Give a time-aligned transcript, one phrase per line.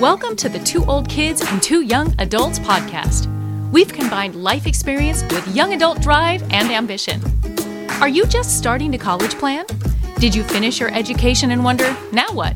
[0.00, 3.32] Welcome to the Two Old Kids and Two Young Adults podcast.
[3.72, 7.22] We've combined life experience with young adult drive and ambition.
[8.02, 9.64] Are you just starting to college plan?
[10.18, 12.54] Did you finish your education and wonder, now what?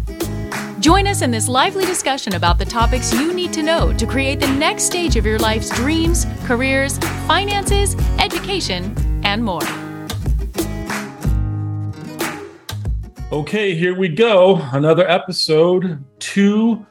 [0.80, 4.38] Join us in this lively discussion about the topics you need to know to create
[4.38, 8.94] the next stage of your life's dreams, careers, finances, education,
[9.24, 9.62] and more.
[13.32, 14.56] Okay, here we go.
[14.72, 16.04] Another episode.
[16.18, 16.84] Two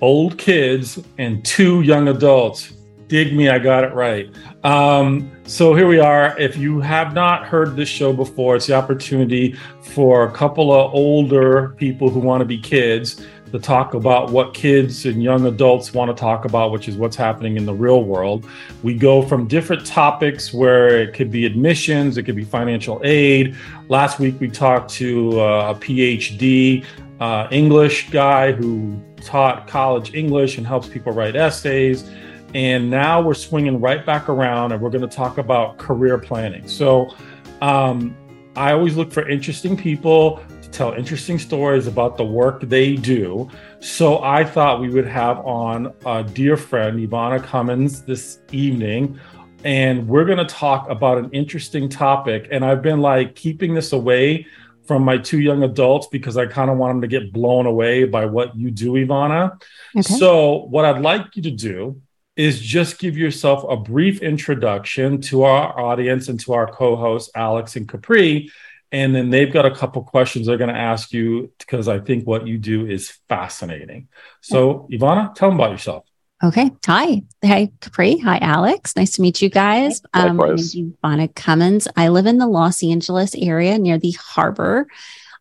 [0.00, 2.72] old kids and two young adults.
[3.08, 4.30] Dig me, I got it right.
[4.62, 6.38] Um, so here we are.
[6.38, 10.94] If you have not heard this show before, it's the opportunity for a couple of
[10.94, 15.92] older people who want to be kids to talk about what kids and young adults
[15.92, 18.46] want to talk about, which is what's happening in the real world.
[18.84, 23.56] We go from different topics where it could be admissions, it could be financial aid.
[23.88, 26.84] Last week we talked to uh, a PhD
[27.18, 32.08] uh, English guy who taught college English and helps people write essays.
[32.54, 36.66] And now we're swinging right back around and we're going to talk about career planning.
[36.66, 37.14] So
[37.62, 38.16] um,
[38.56, 43.48] I always look for interesting people to tell interesting stories about the work they do.
[43.78, 49.18] So I thought we would have on a dear friend, Ivana Cummins, this evening.
[49.62, 52.48] And we're going to talk about an interesting topic.
[52.50, 54.46] And I've been like keeping this away
[54.86, 58.04] from my two young adults because I kind of want them to get blown away
[58.04, 59.60] by what you do, Ivana.
[59.96, 60.02] Okay.
[60.02, 62.00] So, what I'd like you to do
[62.36, 67.30] is just give yourself a brief introduction to our audience and to our co hosts,
[67.34, 68.50] Alex and Capri.
[68.92, 72.26] And then they've got a couple questions they're going to ask you because I think
[72.26, 74.08] what you do is fascinating.
[74.40, 76.09] So, Ivana, tell them about yourself.
[76.42, 76.70] Okay.
[76.86, 77.22] Hi.
[77.44, 78.16] Hi, Capri.
[78.18, 78.96] Hi, Alex.
[78.96, 80.00] Nice to meet you guys.
[80.14, 81.86] Um, is Ivana Cummins.
[81.96, 84.86] I live in the Los Angeles area near the harbor.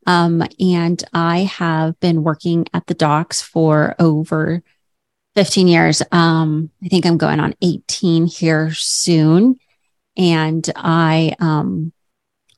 [0.05, 4.61] Um, and I have been working at the docks for over
[5.35, 6.01] 15 years.
[6.11, 9.57] Um, I think I'm going on 18 here soon.
[10.17, 11.93] And I, um,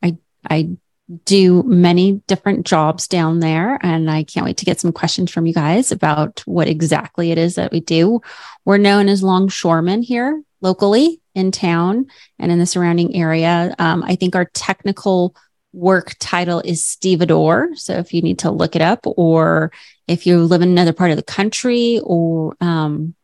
[0.01, 0.18] I,
[0.50, 0.78] I
[1.25, 3.79] do many different jobs down there.
[3.81, 7.38] And I can't wait to get some questions from you guys about what exactly it
[7.38, 8.22] is that we do.
[8.66, 12.07] We're known as longshoremen here locally in town
[12.39, 13.75] and in the surrounding area.
[13.79, 15.35] Um, I think our technical
[15.73, 17.69] work title is stevedore.
[17.75, 19.71] So if you need to look it up, or
[20.07, 23.16] if you live in another part of the country, or um,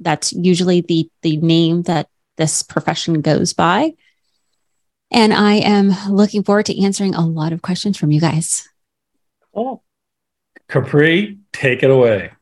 [0.00, 3.94] that's usually the the name that this profession goes by.
[5.10, 8.68] And I am looking forward to answering a lot of questions from you guys.
[9.54, 9.82] Cool.
[10.68, 12.32] Capri, take it away.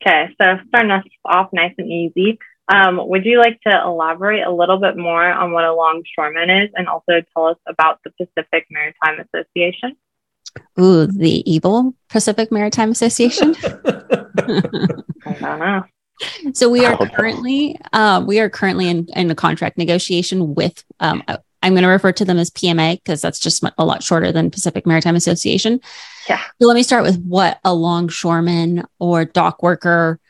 [0.00, 2.38] Okay, so starting us off nice and easy.
[2.68, 6.70] Um, would you like to elaborate a little bit more on what a longshoreman is
[6.74, 9.96] and also tell us about the Pacific Maritime Association?
[10.78, 13.56] Ooh, the evil Pacific Maritime Association.
[13.64, 15.84] I don't know.
[16.52, 21.22] So we are currently uh, we are currently in, in a contract negotiation with um,
[21.62, 24.50] I'm going to refer to them as PMA because that's just a lot shorter than
[24.50, 25.80] Pacific Maritime Association.
[26.28, 26.40] Yeah.
[26.60, 30.20] So let me start with what a longshoreman or dock worker.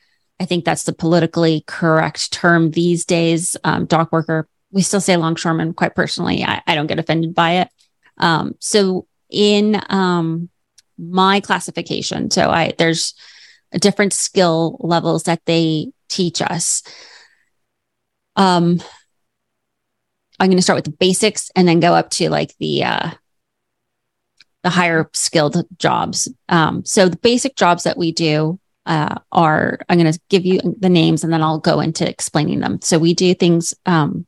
[0.40, 3.56] I think that's the politically correct term these days.
[3.64, 4.48] Um, dock worker.
[4.70, 5.74] We still say longshoreman.
[5.74, 7.68] Quite personally, I, I don't get offended by it.
[8.18, 10.48] Um, so in um,
[10.98, 13.14] my classification, so I there's
[13.72, 16.82] different skill levels that they teach us.
[18.36, 18.80] Um,
[20.38, 23.10] I'm going to start with the basics and then go up to like the uh,
[24.62, 26.28] the higher skilled jobs.
[26.48, 30.60] Um, so the basic jobs that we do uh, are I'm going to give you
[30.78, 32.80] the names and then I'll go into explaining them.
[32.82, 33.74] So we do things.
[33.86, 34.26] Um,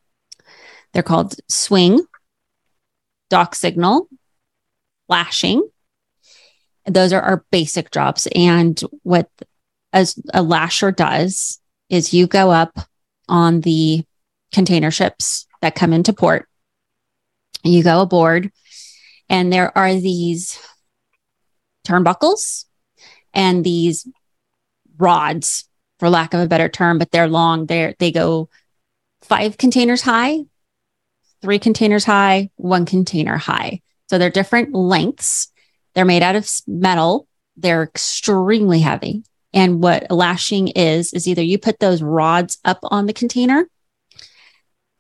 [0.92, 2.00] they're called swing,
[3.28, 4.08] dock signal,
[5.08, 5.68] lashing.
[6.86, 8.26] Those are our basic jobs.
[8.34, 9.28] And what
[9.92, 12.78] as a lasher does is you go up
[13.28, 14.04] on the
[14.52, 16.48] container ships that come into port.
[17.62, 18.50] You go aboard,
[19.28, 20.58] and there are these
[21.86, 22.64] turnbuckles
[23.34, 24.08] and these
[24.98, 27.66] rods, for lack of a better term, but they're long.
[27.66, 28.48] They they go
[29.22, 30.40] five containers high,
[31.42, 33.82] three containers high, one container high.
[34.08, 35.52] So they're different lengths.
[35.94, 37.26] They're made out of metal.
[37.56, 39.22] They're extremely heavy.
[39.52, 43.68] And what lashing is, is either you put those rods up on the container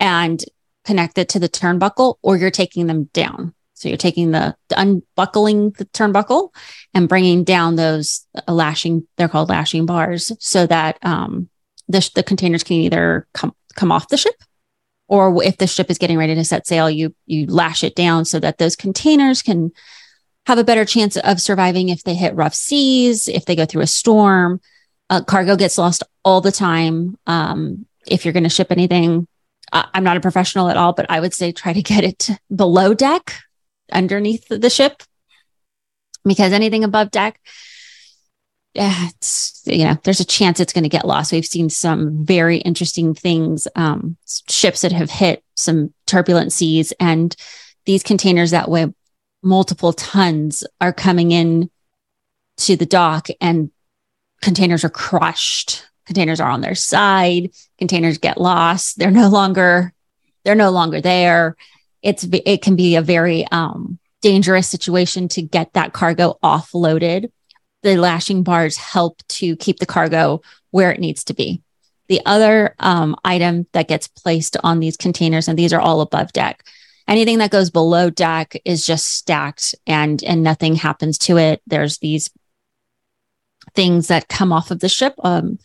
[0.00, 0.42] and
[0.84, 3.54] connect it to the turnbuckle or you're taking them down.
[3.74, 6.52] So you're taking the, unbuckling the turnbuckle
[6.92, 11.48] and bringing down those uh, lashing, they're called lashing bars so that um,
[11.88, 14.34] the, the containers can either come, come off the ship
[15.08, 18.24] or if the ship is getting ready to set sail, you, you lash it down
[18.24, 19.72] so that those containers can
[20.46, 23.82] have a better chance of surviving if they hit rough seas, if they go through
[23.82, 24.60] a storm.
[25.08, 27.16] Uh, cargo gets lost all the time.
[27.26, 29.26] Um, if you're going to ship anything,
[29.72, 32.28] I- I'm not a professional at all, but I would say try to get it
[32.54, 33.34] below deck,
[33.92, 35.02] underneath the ship,
[36.24, 37.40] because anything above deck,
[38.74, 41.32] yeah, it's you know, there's a chance it's going to get lost.
[41.32, 44.16] We've seen some very interesting things, um,
[44.48, 47.34] ships that have hit some turbulent seas, and
[47.84, 48.92] these containers that weigh
[49.42, 51.70] multiple tons are coming in
[52.58, 53.70] to the dock, and
[54.40, 55.86] containers are crushed.
[56.10, 57.52] Containers are on their side.
[57.78, 58.98] Containers get lost.
[58.98, 59.92] They're no longer
[60.44, 61.54] they're no longer there.
[62.02, 67.30] It's it can be a very um, dangerous situation to get that cargo offloaded
[67.84, 70.42] the lashing bars help to keep the cargo
[70.72, 71.62] where it needs to be.
[72.08, 76.32] The other um, item that gets placed on these containers, and these are all above
[76.32, 76.64] deck,
[77.06, 81.62] anything that goes below deck is just stacked and and nothing happens to it.
[81.68, 82.30] There's these
[83.74, 85.14] things that come off of the ship.
[85.22, 85.58] Um,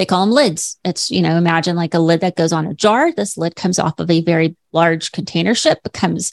[0.00, 0.78] they call them lids.
[0.82, 3.12] It's you know imagine like a lid that goes on a jar.
[3.12, 6.32] This lid comes off of a very large container ship, comes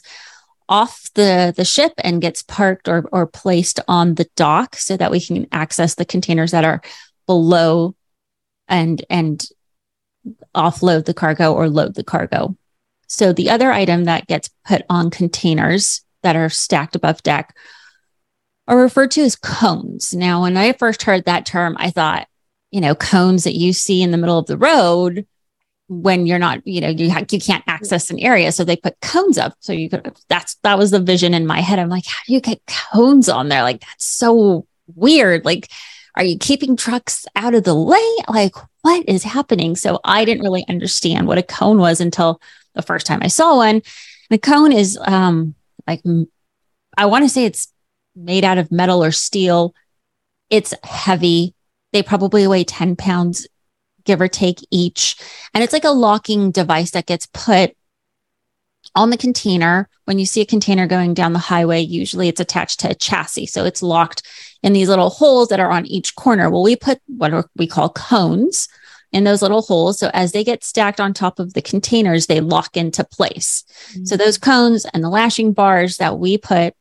[0.70, 5.10] off the, the ship and gets parked or, or placed on the dock so that
[5.10, 6.80] we can access the containers that are
[7.26, 7.94] below
[8.68, 9.44] and and
[10.54, 12.56] offload the cargo or load the cargo.
[13.06, 17.54] So the other item that gets put on containers that are stacked above deck
[18.66, 20.14] are referred to as cones.
[20.14, 22.28] Now, when I first heard that term, I thought,
[22.70, 25.26] you know, cones that you see in the middle of the road
[25.88, 29.00] when you're not, you know, you ha- you can't access an area, so they put
[29.00, 29.54] cones up.
[29.60, 30.14] So you could.
[30.28, 31.78] That's that was the vision in my head.
[31.78, 33.62] I'm like, how do you get cones on there?
[33.62, 35.44] Like that's so weird.
[35.44, 35.70] Like,
[36.14, 38.16] are you keeping trucks out of the lane?
[38.28, 39.76] Like, what is happening?
[39.76, 42.40] So I didn't really understand what a cone was until
[42.74, 43.82] the first time I saw one.
[44.30, 45.54] the cone is um
[45.86, 46.02] like
[46.96, 47.72] I want to say it's
[48.14, 49.74] made out of metal or steel.
[50.50, 51.54] It's heavy.
[51.92, 53.46] They probably weigh 10 pounds
[54.04, 55.16] give or take each.
[55.54, 57.76] And it's like a locking device that gets put
[58.94, 59.88] on the container.
[60.06, 63.46] When you see a container going down the highway, usually it's attached to a chassis.
[63.46, 64.22] So it's locked
[64.62, 66.50] in these little holes that are on each corner.
[66.50, 68.68] Well, we put what we call cones
[69.12, 69.98] in those little holes.
[69.98, 73.64] So as they get stacked on top of the containers, they lock into place.
[73.92, 74.04] Mm-hmm.
[74.04, 76.74] So those cones and the lashing bars that we put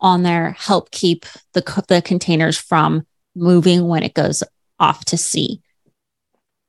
[0.00, 3.06] on there help keep the, the containers from
[3.38, 4.42] moving when it goes
[4.78, 5.60] off to sea.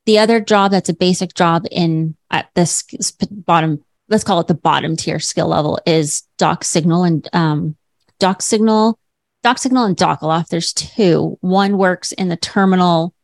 [0.06, 2.84] The other job that's a basic job in at this
[3.30, 7.76] bottom, let's call it the bottom tier skill level is dock signal and um,
[8.18, 8.98] dock signal,
[9.42, 10.50] dock signal and dock aloft.
[10.50, 11.36] There's two.
[11.40, 13.14] One works in the terminal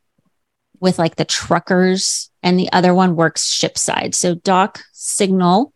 [0.79, 4.15] with like the truckers, and the other one works ship side.
[4.15, 5.73] So dock signal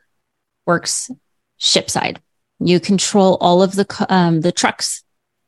[0.66, 1.10] works
[1.56, 2.20] ship side.
[2.58, 5.02] You control all of the um, the trucks,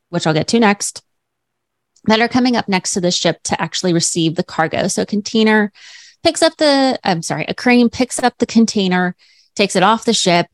[0.09, 1.03] which I'll get to next
[2.05, 4.87] that are coming up next to the ship to actually receive the cargo.
[4.87, 5.71] So a container
[6.23, 9.15] picks up the, I'm sorry, a crane picks up the container,
[9.55, 10.47] takes it off the ship,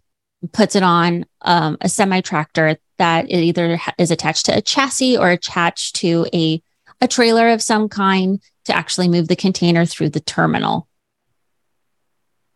[0.51, 5.17] puts it on um, a semi tractor that it either is attached to a chassis
[5.17, 6.61] or attached to a,
[7.01, 10.87] a trailer of some kind to actually move the container through the terminal.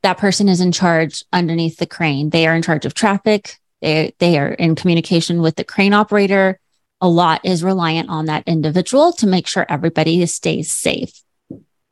[0.04, 2.30] That person is in charge underneath the crane.
[2.30, 3.58] They are in charge of traffic.
[3.82, 6.60] They, they are in communication with the crane operator
[7.04, 11.22] a lot is reliant on that individual to make sure everybody stays safe.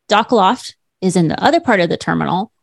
[0.07, 2.53] Dock loft is in the other part of the terminal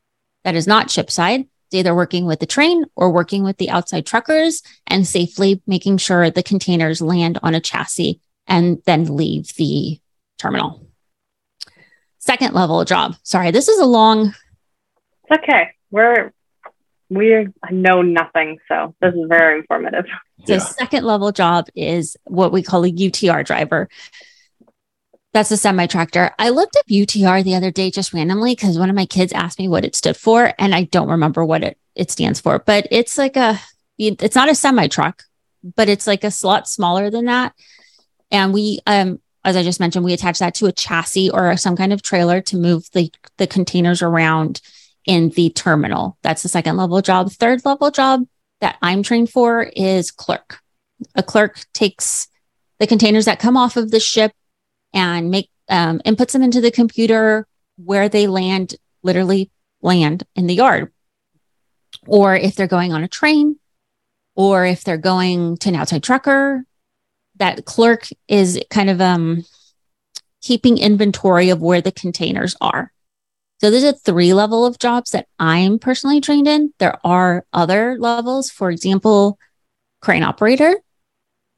[0.44, 1.40] that is not shipside.
[1.40, 5.98] It's either working with the train or working with the outside truckers and safely making
[5.98, 10.00] sure the containers land on a chassis and then leave the
[10.38, 10.86] terminal.
[12.16, 13.14] Second level job.
[13.24, 14.34] Sorry, this is a long.
[15.24, 15.68] It's okay.
[15.90, 16.32] We're
[17.10, 20.04] we know nothing, so this is very informative.
[20.46, 20.58] The yeah.
[20.58, 23.88] second level job is what we call a UTR driver.
[25.32, 26.32] That's a semi tractor.
[26.38, 29.58] I looked up UTR the other day just randomly because one of my kids asked
[29.58, 32.58] me what it stood for, and I don't remember what it, it stands for.
[32.58, 33.60] But it's like a,
[33.98, 35.22] it's not a semi truck,
[35.76, 37.54] but it's like a slot smaller than that.
[38.30, 41.76] And we, um, as I just mentioned, we attach that to a chassis or some
[41.76, 44.60] kind of trailer to move the the containers around
[45.08, 46.18] in the terminal.
[46.22, 47.32] That's the second level job.
[47.32, 48.24] Third level job
[48.60, 50.60] that I'm trained for is clerk.
[51.14, 52.28] A clerk takes
[52.78, 54.32] the containers that come off of the ship
[54.92, 57.46] and make um, and puts them into the computer
[57.76, 59.50] where they land, literally
[59.80, 60.92] land in the yard.
[62.06, 63.58] Or if they're going on a train,
[64.34, 66.64] or if they're going to an outside trucker,
[67.36, 69.44] that clerk is kind of um,
[70.42, 72.92] keeping inventory of where the containers are.
[73.60, 76.72] So there's a three level of jobs that I'm personally trained in.
[76.78, 79.38] There are other levels, for example,
[80.00, 80.76] crane operator.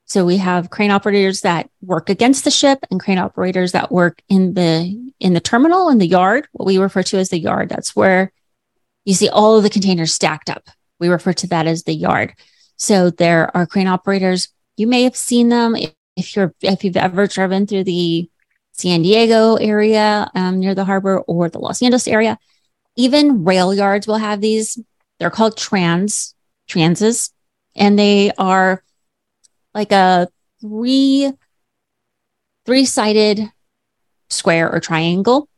[0.07, 4.23] So we have crane operators that work against the ship and crane operators that work
[4.29, 7.69] in the in the terminal in the yard, what we refer to as the yard.
[7.69, 8.33] That's where
[9.05, 10.69] you see all of the containers stacked up.
[10.99, 12.35] We refer to that as the yard.
[12.77, 14.49] So there are crane operators.
[14.77, 15.77] You may have seen them
[16.17, 18.31] if you're if you've ever driven through the
[18.81, 22.39] San Diego area um, near the harbor or the Los Angeles area.
[22.97, 24.79] Even rail yards will have these.
[25.19, 26.35] They're called trans
[26.67, 27.31] transes,
[27.77, 28.83] and they are
[29.75, 30.29] like a
[30.61, 31.33] three
[32.65, 33.51] three sided
[34.31, 35.49] square or triangle.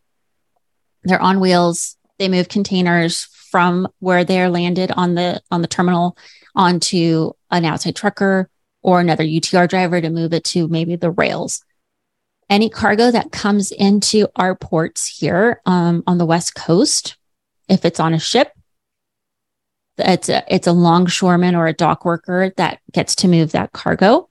[1.04, 1.96] They're on wheels.
[2.18, 6.16] They move containers from where they're landed on the on the terminal
[6.54, 8.48] onto an outside trucker
[8.82, 11.64] or another UTR driver to move it to maybe the rails.
[12.52, 17.16] Any cargo that comes into our ports here um, on the West Coast,
[17.66, 18.52] if it's on a ship,
[19.96, 24.28] it's a, it's a longshoreman or a dock worker that gets to move that cargo.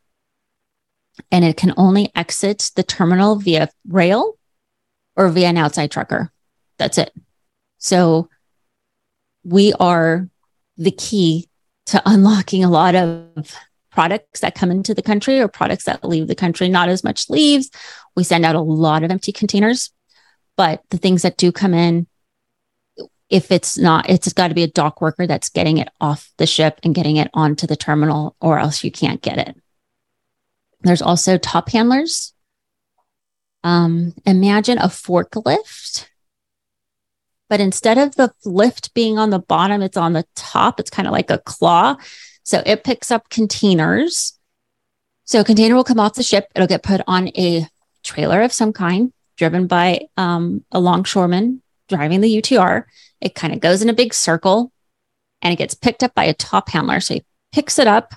[1.32, 4.38] And it can only exit the terminal via rail
[5.16, 6.32] or via an outside trucker.
[6.78, 7.12] That's it.
[7.80, 8.30] So
[9.44, 10.30] we are
[10.78, 11.50] the key
[11.88, 13.56] to unlocking a lot of
[13.92, 16.70] products that come into the country or products that leave the country.
[16.70, 17.70] Not as much leaves.
[18.16, 19.92] We send out a lot of empty containers,
[20.58, 22.08] but the things that do come in,
[23.30, 26.46] if it's not, it's got to be a dock worker that's getting it off the
[26.46, 29.56] ship and getting it onto the terminal, or else you can't get it.
[30.82, 32.34] There's also top handlers.
[33.64, 36.08] Um, imagine a forklift,
[37.48, 40.80] but instead of the lift being on the bottom, it's on the top.
[40.80, 41.98] It's kind of like a claw.
[42.44, 44.40] So it picks up containers.
[45.26, 46.48] So a container will come off the ship.
[46.56, 47.68] It'll get put on a
[48.04, 52.86] trailer of some kind, driven by um, a longshoreman driving the UTR.
[53.20, 54.72] It kind of goes in a big circle
[55.42, 57.00] and it gets picked up by a top handler.
[57.00, 58.14] So he picks it up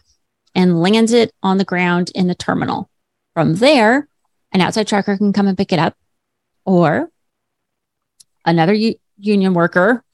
[0.54, 2.88] and lands it on the ground in the terminal.
[3.34, 4.08] From there,
[4.52, 5.96] an outside trucker can come and pick it up,
[6.64, 7.10] or
[8.44, 10.04] another u- union worker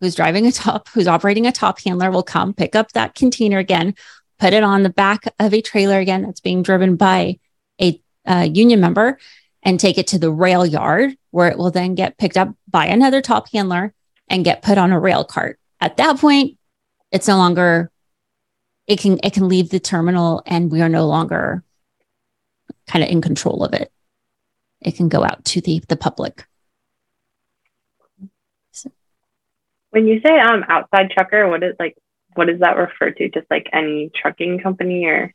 [0.00, 3.58] who's driving a top, who's operating a top handler will come pick up that container
[3.58, 3.94] again,
[4.38, 7.38] put it on the back of a trailer again that's being driven by
[8.28, 9.18] a union member,
[9.62, 12.86] and take it to the rail yard where it will then get picked up by
[12.86, 13.92] another top handler
[14.28, 15.58] and get put on a rail cart.
[15.80, 16.58] At that point,
[17.10, 17.90] it's no longer
[18.86, 21.62] it can it can leave the terminal and we are no longer
[22.86, 23.92] kind of in control of it.
[24.80, 26.46] It can go out to the the public.
[29.90, 31.96] When you say um outside trucker, what is like
[32.34, 33.28] what does that refer to?
[33.28, 35.34] Just like any trucking company or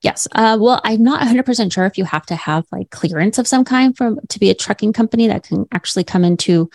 [0.00, 0.28] Yes.
[0.32, 3.64] Uh, well, I'm not 100% sure if you have to have like clearance of some
[3.64, 6.70] kind from to be a trucking company that can actually come into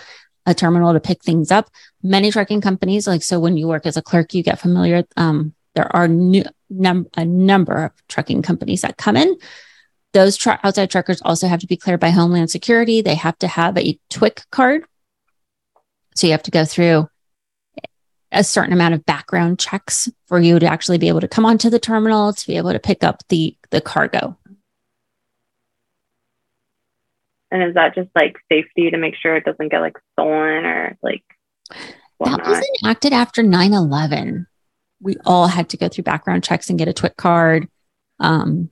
[0.45, 1.69] a terminal to pick things up.
[2.01, 5.05] Many trucking companies, like so, when you work as a clerk, you get familiar.
[5.15, 9.37] Um, there are new, num- a number of trucking companies that come in.
[10.11, 13.01] Those outside truckers also have to be cleared by Homeland Security.
[13.01, 14.83] They have to have a TWIC card,
[16.13, 17.07] so you have to go through
[18.33, 21.69] a certain amount of background checks for you to actually be able to come onto
[21.69, 24.37] the terminal to be able to pick up the the cargo.
[27.51, 30.97] And is that just like safety to make sure it doesn't get like stolen or
[31.03, 31.23] like
[32.17, 32.43] whatnot?
[32.43, 34.47] That was enacted after 9-11.
[34.99, 37.67] We all had to go through background checks and get a TWIC card.
[38.19, 38.71] Um,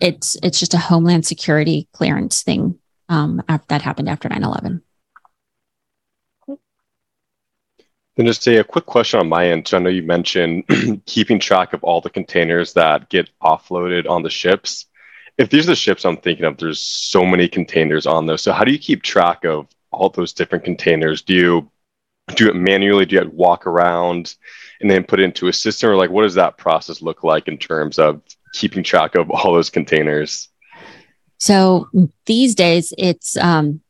[0.00, 4.82] it's it's just a homeland security clearance thing um, that happened after 9-11.
[8.16, 9.66] Then just a, a quick question on my end.
[9.66, 10.64] So I know you mentioned
[11.06, 14.86] keeping track of all the containers that get offloaded on the ships.
[15.36, 18.42] If these are the ships I'm thinking of, there's so many containers on those.
[18.42, 21.22] So how do you keep track of all those different containers?
[21.22, 21.70] Do you
[22.36, 23.04] do it manually?
[23.04, 24.36] Do you walk around
[24.80, 27.48] and then put it into a system, or like what does that process look like
[27.48, 30.48] in terms of keeping track of all those containers?
[31.38, 31.88] So
[32.26, 33.80] these days, it's um,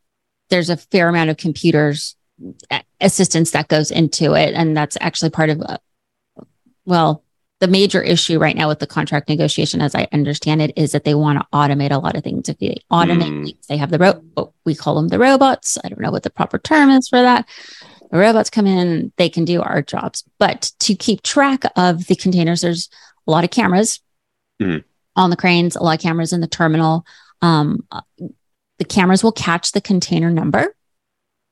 [0.50, 2.16] there's a fair amount of computers
[3.00, 4.54] assistance that goes into it.
[4.54, 5.78] And that's actually part of, uh,
[6.84, 7.22] well,
[7.60, 11.04] the major issue right now with the contract negotiation, as I understand it, is that
[11.04, 12.48] they want to automate a lot of things.
[12.48, 13.66] If they automate, mm.
[13.68, 15.78] they have the ro- we call them the robots.
[15.82, 17.48] I don't know what the proper term is for that.
[18.10, 20.24] The robots come in, they can do our jobs.
[20.38, 22.88] But to keep track of the containers, there's
[23.26, 24.00] a lot of cameras
[24.60, 24.84] mm.
[25.16, 27.06] on the cranes, a lot of cameras in the terminal.
[27.40, 28.02] Um, uh,
[28.78, 30.74] the cameras will catch the container number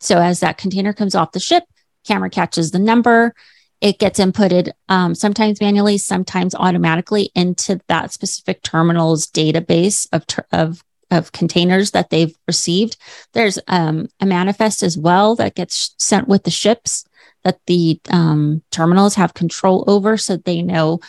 [0.02, 1.64] so as that container comes off the ship,
[2.06, 3.34] camera catches the number.
[3.80, 10.46] It gets inputted um, sometimes manually, sometimes automatically into that specific terminal's database of, ter-
[10.52, 12.96] of, of containers that they've received.
[13.32, 17.04] There's um, a manifest as well that gets sent with the ships
[17.44, 21.00] that the um, terminals have control over so they know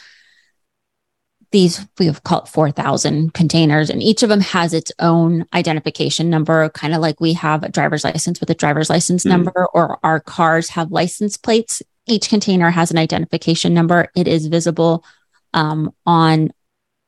[1.53, 6.67] these we have called 4,000 containers, and each of them has its own identification number,
[6.69, 9.29] kind of like we have a driver's license with a driver's license mm.
[9.29, 11.83] number, or our cars have license plates.
[12.07, 14.09] Each container has an identification number.
[14.15, 15.05] It is visible
[15.53, 16.51] um, on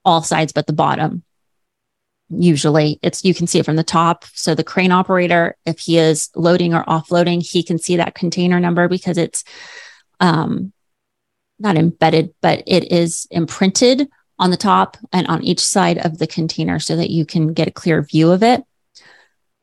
[0.06, 1.24] all sides but the bottom.
[2.30, 4.26] Usually, it's you can see it from the top.
[4.36, 8.60] So the crane operator, if he is loading or offloading, he can see that container
[8.60, 9.44] number because it's
[10.20, 10.72] um,
[11.58, 16.28] not embedded, but it is imprinted on the top and on each side of the
[16.28, 18.64] container so that you can get a clear view of it.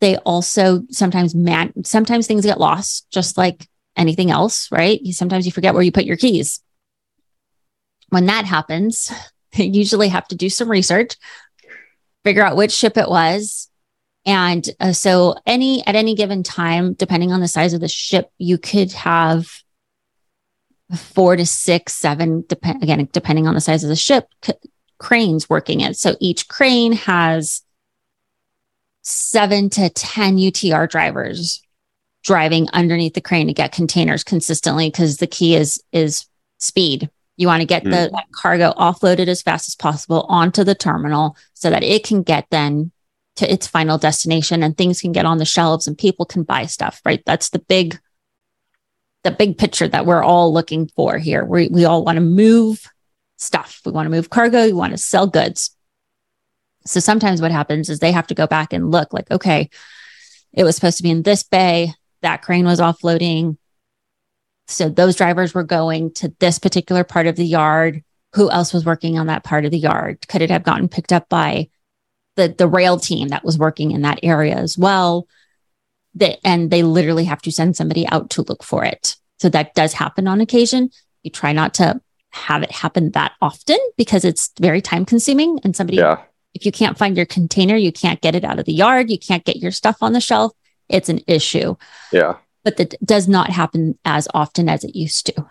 [0.00, 5.00] They also sometimes man sometimes things get lost, just like anything else, right?
[5.00, 6.60] You, sometimes you forget where you put your keys.
[8.08, 9.12] When that happens,
[9.56, 11.16] they usually have to do some research,
[12.24, 13.68] figure out which ship it was.
[14.24, 18.30] And uh, so any at any given time, depending on the size of the ship,
[18.38, 19.61] you could have
[20.96, 24.52] four to six, seven, depend again, depending on the size of the ship, c-
[24.98, 25.96] cranes working it.
[25.96, 27.62] So each crane has
[29.02, 31.62] seven to 10 UTR drivers
[32.22, 36.26] driving underneath the crane to get containers consistently because the key is is
[36.58, 37.10] speed.
[37.36, 37.90] You want to get mm.
[37.90, 42.46] the cargo offloaded as fast as possible onto the terminal so that it can get
[42.50, 42.92] then
[43.36, 46.66] to its final destination and things can get on the shelves and people can buy
[46.66, 47.22] stuff, right?
[47.24, 47.98] That's the big
[49.24, 51.44] the big picture that we're all looking for here.
[51.44, 52.86] We, we all want to move
[53.36, 53.80] stuff.
[53.84, 54.64] We want to move cargo.
[54.64, 55.76] We want to sell goods.
[56.84, 59.70] So sometimes what happens is they have to go back and look like, okay,
[60.52, 61.94] it was supposed to be in this bay.
[62.22, 63.56] That crane was offloading.
[64.66, 68.02] So those drivers were going to this particular part of the yard.
[68.34, 70.26] Who else was working on that part of the yard?
[70.28, 71.68] Could it have gotten picked up by
[72.36, 75.26] the, the rail team that was working in that area as well?
[76.14, 79.16] That and they literally have to send somebody out to look for it.
[79.38, 80.90] So that does happen on occasion.
[81.22, 82.00] You try not to
[82.30, 86.22] have it happen that often because it's very time consuming and somebody yeah.
[86.54, 89.18] if you can't find your container, you can't get it out of the yard, you
[89.18, 90.52] can't get your stuff on the shelf,
[90.88, 91.76] it's an issue.
[92.10, 92.36] Yeah.
[92.64, 95.46] But that does not happen as often as it used to.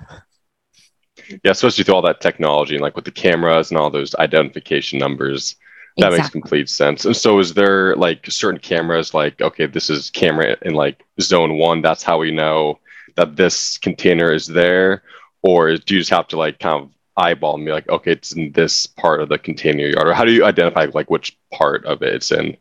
[1.43, 4.97] Yeah, especially through all that technology and like with the cameras and all those identification
[4.97, 5.55] numbers
[5.97, 6.17] that exactly.
[6.17, 7.05] makes complete sense.
[7.05, 11.57] And so, is there like certain cameras, like, okay, this is camera in like zone
[11.57, 12.79] one, that's how we know
[13.15, 15.03] that this container is there?
[15.43, 18.31] Or do you just have to like kind of eyeball and be like, okay, it's
[18.31, 20.07] in this part of the container yard?
[20.07, 22.55] Or how do you identify like which part of it it's in?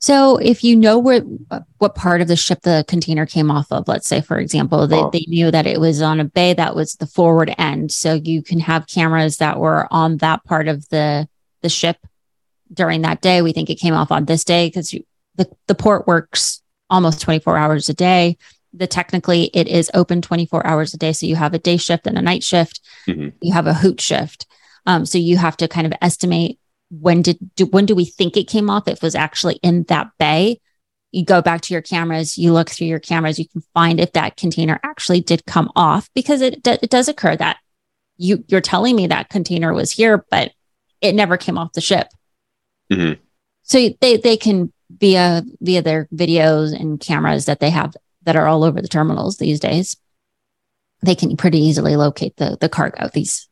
[0.00, 1.20] So if you know where
[1.78, 4.98] what part of the ship the container came off of, let's say for example, they,
[4.98, 5.10] oh.
[5.10, 7.90] they knew that it was on a bay that was the forward end.
[7.90, 11.28] So you can have cameras that were on that part of the
[11.62, 11.98] the ship
[12.72, 13.42] during that day.
[13.42, 14.94] We think it came off on this day because
[15.36, 18.36] the, the port works almost 24 hours a day.
[18.72, 21.12] The technically it is open 24 hours a day.
[21.12, 22.80] So you have a day shift and a night shift.
[23.06, 23.36] Mm-hmm.
[23.40, 24.46] You have a hoot shift.
[24.86, 26.58] Um, so you have to kind of estimate
[26.90, 28.88] when did do, when do we think it came off?
[28.88, 30.60] If it was actually in that bay.
[31.10, 34.12] You go back to your cameras, you look through your cameras, you can find if
[34.12, 37.56] that container actually did come off because it, it does occur that
[38.18, 40.52] you you're telling me that container was here, but
[41.00, 42.08] it never came off the ship.
[42.92, 43.20] Mm-hmm.
[43.62, 48.46] So they they can via via their videos and cameras that they have that are
[48.46, 49.96] all over the terminals these days.
[51.02, 53.48] They can pretty easily locate the the cargo these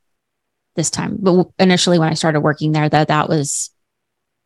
[0.74, 1.16] this time.
[1.20, 3.70] But initially, when I started working there, that that was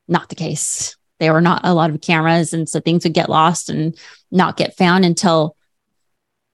[0.09, 0.97] not the case.
[1.19, 3.97] There were not a lot of cameras, and so things would get lost and
[4.31, 5.57] not get found until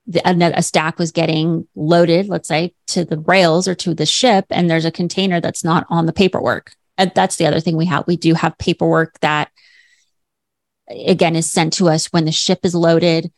[0.07, 4.45] the, a stack was getting loaded, let's say, to the rails or to the ship,
[4.49, 6.73] and there's a container that's not on the paperwork.
[6.97, 8.07] And that's the other thing we have.
[8.07, 9.51] We do have paperwork that,
[10.89, 13.31] again, is sent to us when the ship is loaded.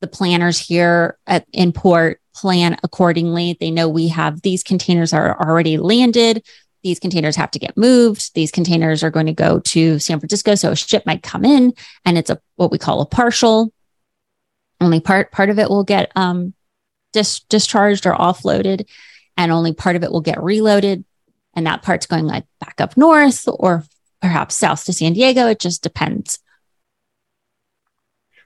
[0.00, 3.56] The planners here at in port plan accordingly.
[3.58, 6.44] They know we have these containers are already landed.
[6.82, 8.34] These containers have to get moved.
[8.34, 10.54] These containers are going to go to San Francisco.
[10.54, 11.72] So a ship might come in
[12.04, 13.72] and it's a what we call a partial
[14.80, 16.54] only part part of it will get um,
[17.12, 18.88] dis- discharged or offloaded,
[19.36, 21.04] and only part of it will get reloaded.
[21.54, 23.84] And that part's going like back up north or
[24.20, 25.46] perhaps south to San Diego.
[25.46, 26.40] It just depends.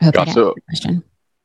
[0.00, 1.02] I hope I so, question.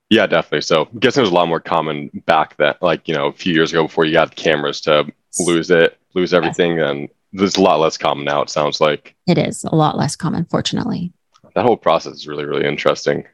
[0.10, 0.62] Yeah, definitely.
[0.62, 3.34] So I'm guessing it was a lot more common back then, like, you know, a
[3.34, 6.78] few years ago before you got cameras to lose it, lose everything.
[6.78, 6.89] Yes.
[6.89, 9.15] And there's a lot less common now, it sounds like.
[9.26, 11.13] It is a lot less common, fortunately.
[11.56, 13.26] That whole process is really, really interesting.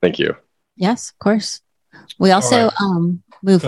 [0.00, 0.34] Thank you.
[0.76, 1.60] Yes, of course.
[2.18, 2.80] We also right.
[2.80, 3.64] um, move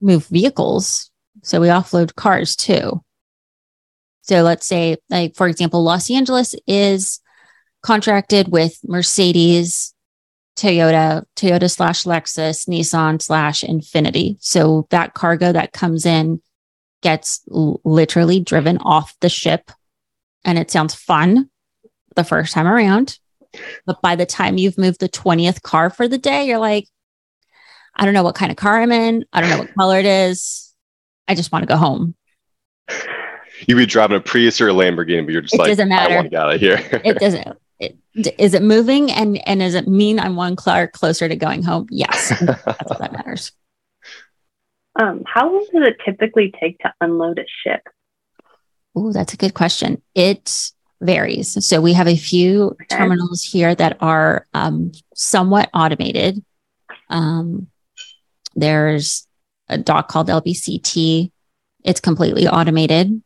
[0.00, 1.10] move vehicles,
[1.42, 3.02] so we offload cars too.
[4.22, 7.20] So let's say, like for example, Los Angeles is
[7.82, 9.94] contracted with Mercedes,
[10.56, 14.36] Toyota, Toyota slash Lexus, Nissan slash Infiniti.
[14.40, 16.40] So that cargo that comes in
[17.02, 19.70] gets l- literally driven off the ship.
[20.44, 21.50] And it sounds fun
[22.14, 23.18] the first time around.
[23.84, 26.86] But by the time you've moved the 20th car for the day, you're like,
[27.94, 29.24] I don't know what kind of car I'm in.
[29.32, 30.74] I don't know what color it is.
[31.28, 32.14] I just want to go home.
[33.66, 36.04] You'd be driving a Prius or a Lamborghini, but you're just It like, doesn't matter.
[36.04, 36.16] I matter.
[36.16, 37.00] want to get out of here.
[37.04, 37.58] It doesn't.
[37.78, 37.96] It,
[38.38, 41.86] is it moving and and does it mean I'm one car closer to going home?
[41.90, 43.52] Yes, that's what that matters.
[44.98, 47.82] Um, how long does it typically take to unload a ship?
[48.94, 50.00] Oh, that's a good question.
[50.14, 51.64] It varies.
[51.66, 52.86] So we have a few Okay.
[52.90, 56.44] terminals here that are um, somewhat automated.
[57.10, 57.68] Um,
[58.54, 59.26] there's
[59.68, 61.30] a dock called LBCT.
[61.84, 63.22] It's completely automated.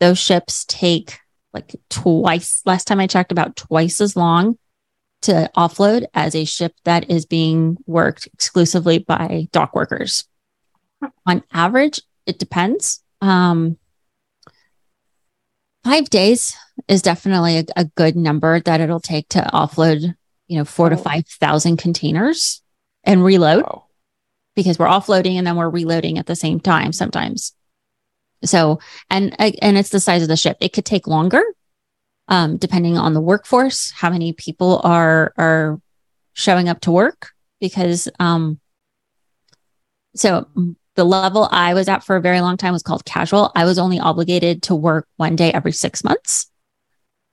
[0.00, 1.18] Those ships take
[1.52, 4.58] like twice, last time I checked, about twice as long
[5.22, 10.24] to offload as a ship that is being worked exclusively by dock workers.
[11.24, 13.02] On average, it depends.
[13.22, 13.78] Um,
[15.86, 16.56] five days
[16.88, 20.14] is definitely a, a good number that it'll take to offload,
[20.48, 21.02] you know, four to Oh.
[21.02, 22.60] 5,000 containers
[23.04, 23.84] and reload wow.
[24.56, 27.54] because we're offloading and then we're reloading at the same time sometimes.
[28.44, 30.58] So, and and it's the size of the ship.
[30.60, 31.42] It could take longer,
[32.28, 35.80] um, depending on the workforce, how many people are are
[36.34, 37.30] showing up to work.
[37.60, 38.60] Because, um,
[40.14, 40.48] so
[40.96, 43.52] the level I was at for a very long time was called casual.
[43.54, 46.50] I was only obligated to work one day every six months.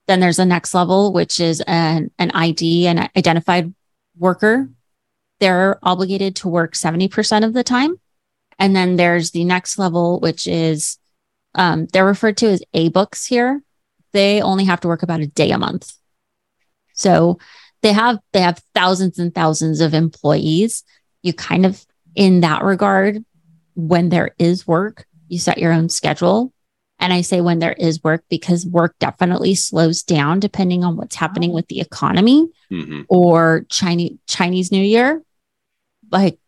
[0.08, 3.74] Then there's the next level, which is an an ID, an identified
[4.18, 4.70] worker
[5.44, 8.00] they're obligated to work 70% of the time.
[8.60, 10.98] And then there's the next level, which is
[11.54, 13.62] um, they're referred to as A books here.
[14.14, 15.92] They only have to work about a day a month.
[16.94, 17.40] So
[17.82, 20.86] they have they have thousands and thousands of employees.
[21.24, 23.26] You kind of in that regard,
[23.76, 26.54] when there is work, you set your own schedule.
[27.00, 31.16] And I say when there is work because work definitely slows down depending on what's
[31.16, 35.22] happening with the economy hmm or Chinese Chinese New Year,
[36.12, 36.40] like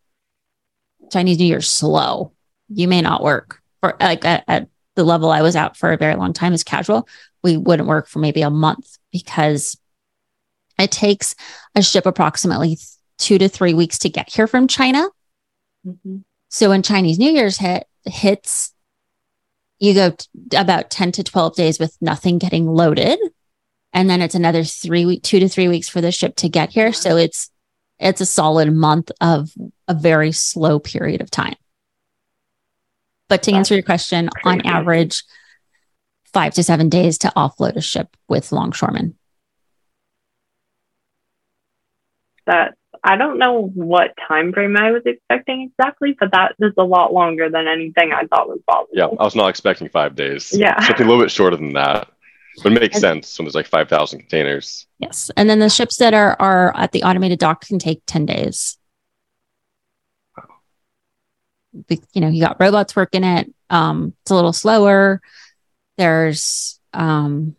[1.10, 2.32] Chinese New Year's slow.
[2.68, 5.96] You may not work for like at, at the level I was at for a
[5.96, 7.06] very long time as casual.
[7.42, 9.78] We wouldn't work for maybe a month because
[10.78, 11.34] it takes
[11.74, 12.78] a ship approximately
[13.18, 15.08] two to three weeks to get here from China.
[15.86, 16.18] Mm-hmm.
[16.48, 18.72] So when Chinese New Year's hit hits,
[19.78, 23.18] you go t- about 10 to 12 days with nothing getting loaded.
[23.92, 26.70] And then it's another three week, two to three weeks for the ship to get
[26.70, 26.92] here.
[26.92, 27.50] So it's
[27.98, 29.50] it's a solid month of
[29.88, 31.56] a very slow period of time.
[33.28, 35.24] But to answer your question, on average,
[36.32, 39.16] five to seven days to offload a ship with longshoremen.
[42.46, 42.74] That
[43.06, 47.12] I don't know what time frame I was expecting exactly, but that is a lot
[47.12, 48.90] longer than anything I thought was possible.
[48.92, 50.52] Yeah, I was not expecting five days.
[50.52, 50.78] Yeah.
[50.86, 52.08] Something a little bit shorter than that.
[52.62, 54.86] But it makes sense when there's like 5,000 containers.
[54.98, 55.30] Yes.
[55.36, 58.78] And then the ships that are are at the automated dock can take 10 days.
[61.86, 63.52] Be- You know, you got robots working it.
[63.70, 65.20] Um, it's a little slower.
[65.98, 67.54] There's um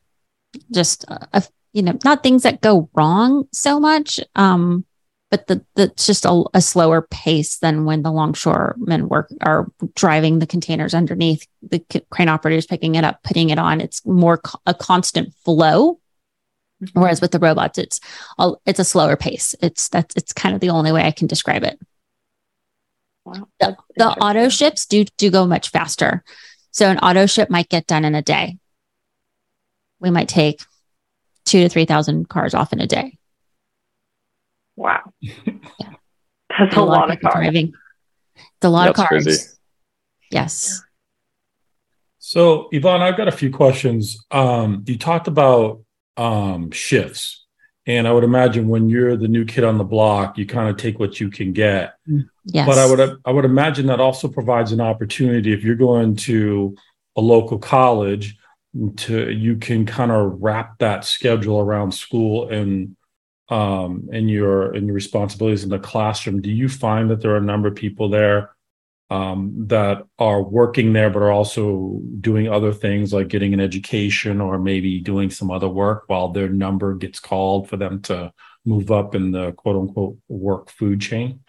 [0.71, 4.19] just a, a- you know, not things that go wrong so much.
[4.35, 4.83] Um,
[5.29, 9.67] but the, the it's just a, a slower pace than when the longshoremen work are
[9.95, 13.81] driving the containers underneath the c- crane operators picking it up, putting it on.
[13.81, 15.99] It's more co- a constant flow.
[16.81, 16.99] Mm-hmm.
[16.99, 17.99] Whereas with the robots, it's
[18.37, 19.55] a, it's a slower pace.
[19.61, 21.79] It's that's it's kind of the only way I can describe it.
[23.25, 26.23] Wow, The, the auto ships do do go much faster.
[26.71, 28.57] So an auto ship might get done in a day.
[29.99, 30.63] We might take
[31.45, 33.17] two to three thousand cars off in a day.
[34.77, 35.01] Wow.
[36.57, 37.33] That's a, A lot, of cars.
[37.33, 37.73] driving.
[38.35, 39.23] It's a lot That's of cars.
[39.25, 39.43] crazy.
[40.31, 40.81] Yes.
[42.19, 44.25] So, Yvonne, I've got a few questions.
[44.31, 45.81] Um, you talked about
[46.17, 47.45] um, shifts,
[47.85, 50.77] and I would imagine when you're the new kid on the block, you kind of
[50.77, 51.95] take what you can get.
[52.45, 52.67] Yes.
[52.67, 56.75] But I would I would imagine that also provides an opportunity if you're going to
[57.15, 58.35] a local college
[58.97, 62.95] to you can kind of wrap that schedule around school and
[63.49, 66.41] um and your and your responsibilities in the classroom.
[66.41, 68.51] Do you find that there are a number of people there
[69.09, 74.41] um that are working there but are also doing other things like getting an education
[74.41, 78.33] or maybe doing some other work while their number gets called for them to
[78.65, 81.39] move up in the quote unquote work food chain?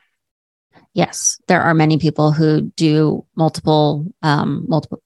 [0.95, 5.03] Yes, there are many people who do multiple, um, multiple,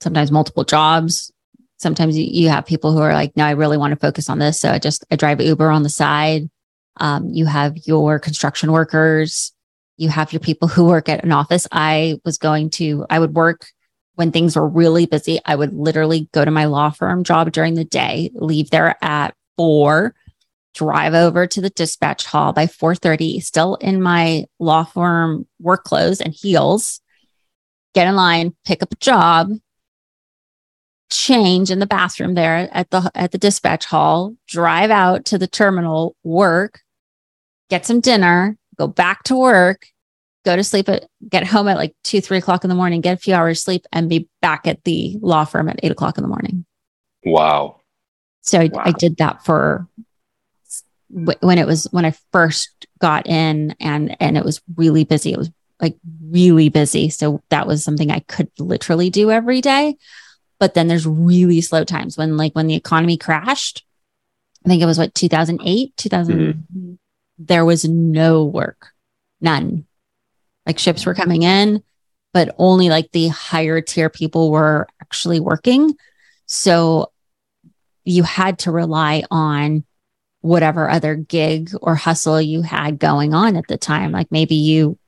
[0.00, 1.32] sometimes multiple jobs.
[1.78, 4.38] Sometimes you, you have people who are like, no, I really want to focus on
[4.38, 4.58] this.
[4.60, 6.48] So I just, I drive Uber on the side.
[6.98, 9.52] Um, you have your construction workers.
[9.96, 11.66] You have your people who work at an office.
[11.70, 13.66] I was going to, I would work
[14.16, 17.74] when things were really busy, I would literally go to my law firm job during
[17.74, 20.14] the day, leave there at four,
[20.74, 26.20] drive over to the dispatch hall by 4:30, still in my law firm work clothes
[26.20, 27.00] and heels,
[27.94, 29.50] get in line, pick up a job,
[31.10, 35.46] change in the bathroom there at the at the dispatch hall, drive out to the
[35.46, 36.80] terminal, work,
[37.70, 39.86] get some dinner, go back to work,
[40.44, 43.14] go to sleep at get home at like two, three o'clock in the morning, get
[43.14, 46.22] a few hours sleep, and be back at the law firm at eight o'clock in
[46.22, 46.64] the morning.
[47.24, 47.80] Wow.
[48.42, 48.82] So I, Wow.
[48.86, 49.88] I did that for
[51.08, 55.32] wh- when it was when I first got in, and and it was really busy.
[55.32, 55.96] It was like
[56.30, 57.10] really busy.
[57.10, 59.96] So that was something I could literally do every day.
[60.58, 63.84] But then there's really slow times when like when the economy crashed.
[64.64, 66.38] I think it was what 2008, 2000.
[66.38, 66.94] Mm-hmm.
[67.38, 68.88] There was no work,
[69.40, 69.86] none.
[70.64, 71.82] Like ships were coming in,
[72.32, 75.94] but only like the higher tier people were actually working.
[76.46, 77.12] So
[78.04, 79.84] you had to rely on
[80.40, 84.12] whatever other gig or hustle you had going on at the time.
[84.12, 84.98] Like maybe you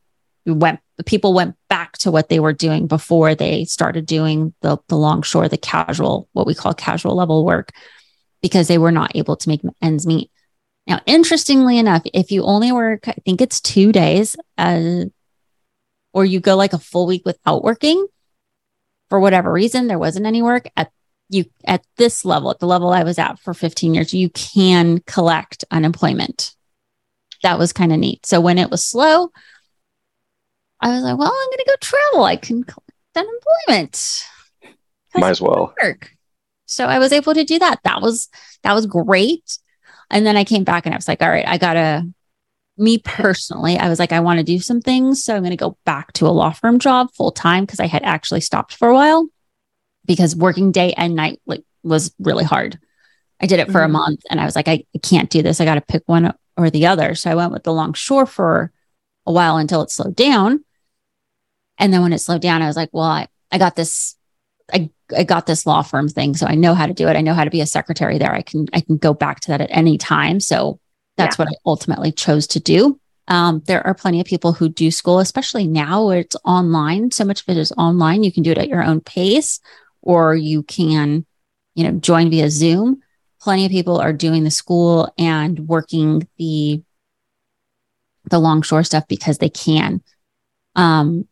[0.44, 4.78] you went people went back to what they were doing before they started doing the
[4.88, 7.70] the longshore, the casual, what we call casual level work,
[8.42, 10.30] because they were not able to make ends meet.
[10.86, 15.04] Now, interestingly enough, if you only work, I think it's two days, uh,
[16.12, 18.06] or you go like a full week without working,
[19.10, 20.90] for whatever reason, there wasn't any work at
[21.28, 25.00] you at this level, at the level I was at for 15 years, you can
[25.00, 26.54] collect unemployment.
[27.42, 28.24] That was kind of neat.
[28.26, 29.30] So when it was slow,
[30.80, 32.24] I was like, well, I'm going to go travel.
[32.24, 34.24] I can collect unemployment.
[35.14, 35.74] Might as well.
[35.82, 36.12] Work.
[36.66, 37.80] So I was able to do that.
[37.84, 38.28] That was
[38.62, 39.58] that was great.
[40.10, 42.06] And then I came back and I was like, all right, I gotta.
[42.80, 45.56] Me personally, I was like, I want to do some things, so I'm going to
[45.56, 48.86] go back to a law firm job full time because I had actually stopped for
[48.88, 49.26] a while
[50.06, 52.78] because working day and night like was really hard.
[53.40, 53.92] I did it for a Mhm.
[53.92, 55.60] month and I was like, I, I can't do this.
[55.60, 57.16] I got to pick one or the other.
[57.16, 58.70] So I went with the longshore for
[59.26, 60.64] a while until it slowed down.
[61.78, 64.16] And then when it slowed down, I was like, well, I, I got this,
[64.72, 66.34] I, I got this law firm thing.
[66.34, 67.16] So I know how to do it.
[67.16, 68.32] I know how to be a secretary there.
[68.32, 70.40] I can, I can go back to that at any time.
[70.40, 70.80] So
[71.16, 73.00] that's what I ultimately chose to do.
[73.26, 77.10] Um, there are plenty of people who do school, especially now where it's online.
[77.10, 78.22] So much of it is online.
[78.22, 79.60] You can do it at your own pace,
[80.00, 81.26] or you can,
[81.74, 83.02] you know, join via Zoom.
[83.40, 86.82] Plenty of people are doing the school and working the
[88.30, 90.02] the longshore stuff because they can.
[90.74, 91.26] Um,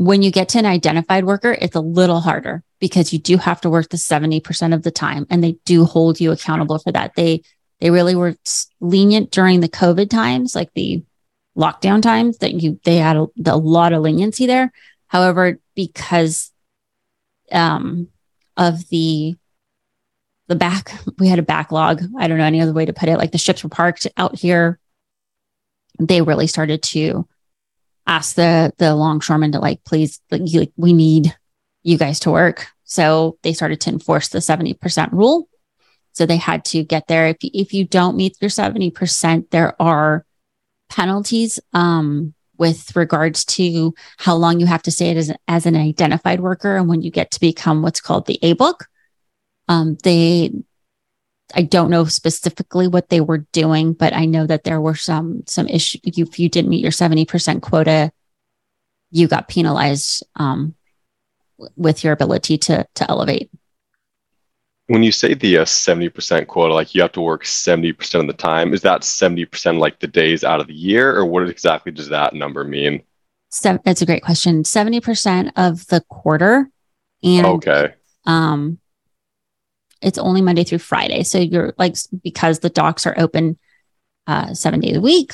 [0.00, 3.60] when you get to an identified worker, it's a little harder because you do have
[3.60, 7.12] to work the 70% of the time and they do hold you accountable for that.
[7.16, 7.42] They
[7.80, 8.34] they really were
[8.80, 11.04] lenient during the COVID times, like the
[11.54, 14.72] lockdown times that you they had a, a lot of leniency there.
[15.08, 16.50] However, because
[17.52, 18.08] um
[18.56, 19.36] of the
[20.46, 22.02] the back we had a backlog.
[22.18, 23.18] I don't know any other way to put it.
[23.18, 24.78] Like the ships were parked out here.
[25.98, 27.28] They really started to
[28.10, 31.34] ask the the longshoremen to like please like, you, like we need
[31.82, 32.66] you guys to work.
[32.84, 35.48] So they started to enforce the 70% rule.
[36.12, 37.28] So they had to get there.
[37.28, 40.26] If you, if you don't meet your 70%, there are
[40.88, 46.40] penalties um, with regards to how long you have to stay as, as an identified
[46.40, 46.76] worker.
[46.76, 48.86] And when you get to become what's called the A book,
[49.68, 50.52] um, they,
[51.54, 55.42] I don't know specifically what they were doing, but I know that there were some,
[55.46, 56.00] some issues.
[56.04, 58.12] If you didn't meet your 70% quota,
[59.10, 60.74] you got penalized um,
[61.76, 63.50] with your ability to, to elevate.
[64.88, 68.32] When you say the uh, 70% quota, like you have to work 70% of the
[68.32, 72.08] time, is that 70% like the days out of the year, or what exactly does
[72.08, 73.02] that number mean?
[73.50, 74.64] So that's a great question.
[74.64, 76.68] 70% of the quarter.
[77.22, 77.94] And Okay.
[78.26, 78.79] um,
[80.02, 81.22] it's only Monday through Friday.
[81.22, 83.58] So you're like, because the docks are open
[84.26, 85.32] uh, seven days a week,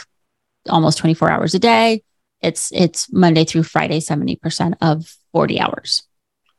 [0.68, 2.02] almost 24 hours a day.
[2.40, 6.02] It's, it's Monday through Friday, 70% of 40 hours.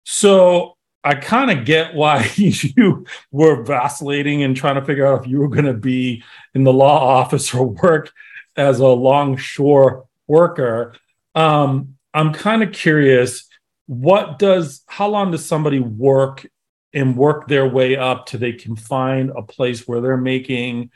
[0.04, 5.30] So I kind of get why you were vacillating and trying to figure out if
[5.30, 8.12] you were going to be in the law office or work
[8.56, 10.94] as a longshore worker.
[11.34, 13.48] Um, I'm kind of curious
[13.86, 16.46] what does, how long does somebody work
[16.92, 20.90] and work their way up till they can find a place where they're making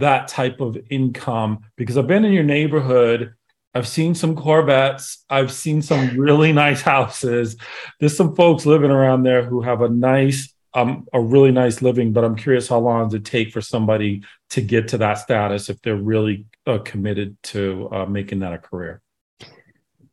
[0.00, 1.60] that type of income?
[1.76, 3.34] Because I've been in your neighborhood
[3.74, 5.24] I've seen some Corvettes.
[5.30, 7.56] I've seen some really nice houses.
[7.98, 12.12] There's some folks living around there who have a nice, um, a really nice living.
[12.12, 15.68] But I'm curious how long does it take for somebody to get to that status
[15.68, 19.00] if they're really uh, committed to uh, making that a career?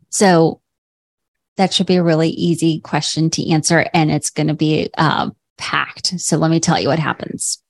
[0.10, 0.62] So
[1.58, 5.32] that should be a really easy question to answer, and it's going to be uh,
[5.58, 6.20] packed.
[6.20, 7.62] So let me tell you what happens.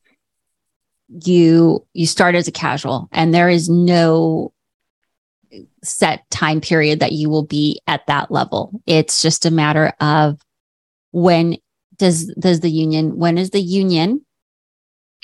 [1.09, 4.53] You you start as a casual, and there is no
[5.83, 8.81] set time period that you will be at that level.
[8.85, 10.39] It's just a matter of
[11.11, 11.57] when
[11.97, 14.21] does does the union when is the union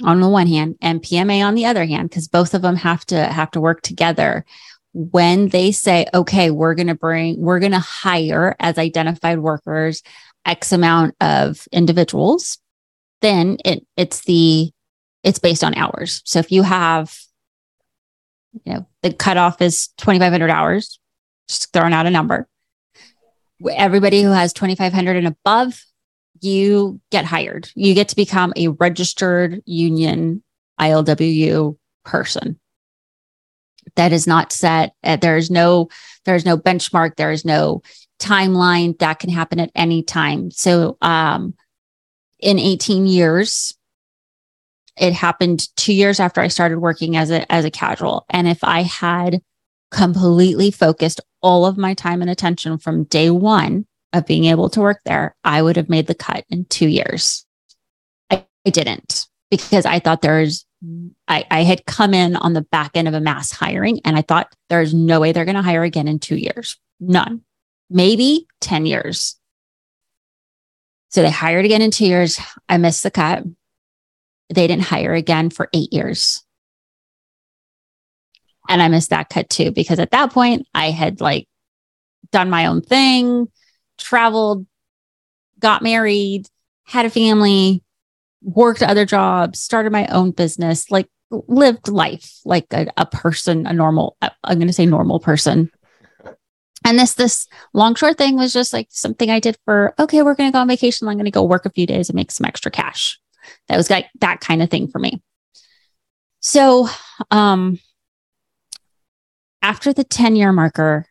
[0.03, 3.05] on the one hand and PMA on the other hand because both of them have
[3.07, 4.45] to have to work together
[4.93, 10.01] when they say okay we're going to bring we're going to hire as identified workers
[10.45, 12.57] x amount of individuals
[13.21, 14.71] then it it's the
[15.23, 17.17] it's based on hours so if you have
[18.65, 20.99] you know, the cutoff is 2,500 hours,
[21.47, 22.47] just throwing out a number.
[23.69, 25.83] Everybody who has 2,500 and above,
[26.41, 27.69] you get hired.
[27.75, 30.43] You get to become a registered union
[30.79, 32.59] ILWU person.
[33.95, 34.93] That is not set.
[35.03, 35.89] Uh, there is no,
[36.25, 37.15] there is no benchmark.
[37.15, 37.81] There is no
[38.19, 40.51] timeline that can happen at any time.
[40.51, 41.53] So, um,
[42.39, 43.73] in 18 years,
[44.97, 48.25] it happened two years after I started working as a as a casual.
[48.29, 49.41] And if I had
[49.91, 54.81] completely focused all of my time and attention from day one of being able to
[54.81, 57.45] work there, I would have made the cut in two years.
[58.29, 60.65] I, I didn't because I thought there's
[61.27, 64.21] I, I had come in on the back end of a mass hiring and I
[64.21, 66.77] thought there's no way they're going to hire again in two years.
[66.99, 67.41] None.
[67.89, 69.39] Maybe 10 years.
[71.09, 72.39] So they hired again in two years.
[72.67, 73.43] I missed the cut
[74.53, 76.43] they didn't hire again for eight years.
[78.69, 81.47] And I missed that cut too, because at that point I had like
[82.31, 83.47] done my own thing,
[83.97, 84.65] traveled,
[85.59, 86.47] got married,
[86.85, 87.83] had a family,
[88.41, 93.73] worked other jobs, started my own business, like lived life like a, a person, a
[93.73, 95.69] normal, I'm going to say normal person.
[96.85, 100.51] And this, this longshore thing was just like something I did for, okay, we're going
[100.51, 101.07] to go on vacation.
[101.07, 103.19] I'm going to go work a few days and make some extra cash.
[103.67, 105.21] That was like that kind of thing for me.
[106.39, 106.89] So,
[107.31, 107.79] um,
[109.61, 111.05] after the 10 year marker,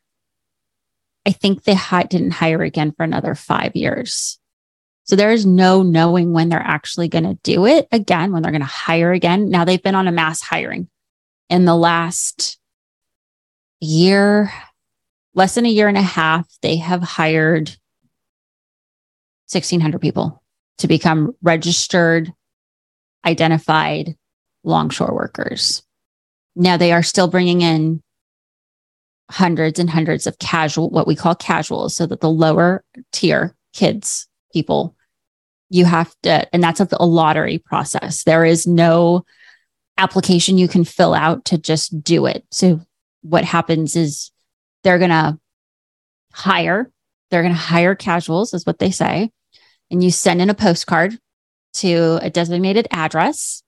[1.26, 4.38] I think they hi- didn't hire again for another five years.
[5.04, 8.52] So there is no knowing when they're actually going to do it again, when they're
[8.52, 9.48] going to hire again.
[9.50, 10.88] Now they've been on a mass hiring
[11.48, 12.58] in the last
[13.80, 14.52] year,
[15.34, 16.46] less than a year and a half.
[16.60, 17.68] They have hired
[19.50, 20.41] 1,600 people
[20.78, 22.32] to become registered,
[23.24, 24.16] identified
[24.64, 25.82] longshore workers.
[26.54, 28.02] Now they are still bringing in
[29.30, 34.28] hundreds and hundreds of casual, what we call casuals, so that the lower tier kids,
[34.52, 34.94] people,
[35.70, 38.24] you have to, and that's a, a lottery process.
[38.24, 39.24] There is no
[39.96, 42.44] application you can fill out to just do it.
[42.50, 42.80] So
[43.22, 44.30] what happens is
[44.84, 45.38] they're going to
[46.32, 46.90] hire,
[47.30, 49.30] they're going to hire casuals, is what they say
[49.92, 51.18] and you send in a postcard
[51.74, 53.62] to a designated address.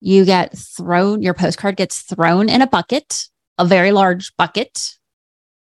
[0.00, 4.94] You get thrown, your postcard gets thrown in a bucket, a very large bucket.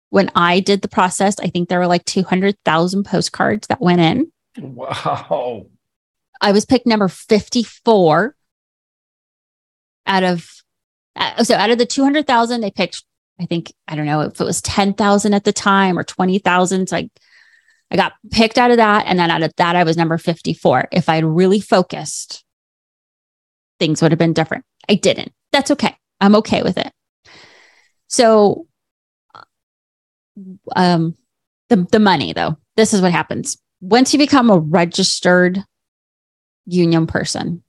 [0.09, 4.31] When I did the process, I think there were like 200,000 postcards that went in.
[4.57, 5.65] Wow.
[6.39, 8.35] I was picked number 54
[10.05, 10.49] out of,
[11.15, 13.03] uh, so out of the 200,000, they picked,
[13.41, 16.87] I think, I don't know if it was 10,000 at the time or 20,000.
[16.87, 17.09] So I
[17.93, 19.05] I got picked out of that.
[19.05, 20.89] And then out of that, I was number 54.
[20.91, 22.43] If I had really focused,
[23.79, 24.65] things would have been different.
[24.89, 25.31] I didn't.
[25.51, 25.95] That's okay.
[26.19, 26.91] I'm okay with it.
[28.07, 28.67] So,
[30.75, 31.15] um,
[31.69, 33.57] the, the money though, this is what happens.
[33.81, 35.63] Once you become a registered
[36.65, 37.63] union person,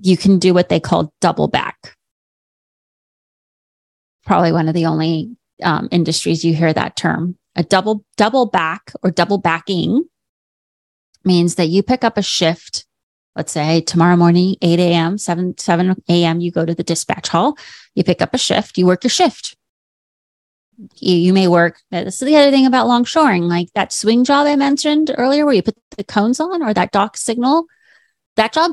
[0.00, 1.96] you can do what they call double back.
[4.24, 7.36] Probably one of the only um, industries you hear that term.
[7.56, 10.04] A double double back or double backing
[11.24, 12.86] means that you pick up a shift
[13.38, 17.56] let's say tomorrow morning, 8 a.m., 7, 7 a.m., you go to the dispatch hall,
[17.94, 19.56] you pick up a shift, you work your shift.
[20.96, 21.80] You, you may work.
[21.92, 25.54] This is the other thing about longshoring, like that swing job I mentioned earlier, where
[25.54, 27.66] you put the cones on or that dock signal.
[28.34, 28.72] That job,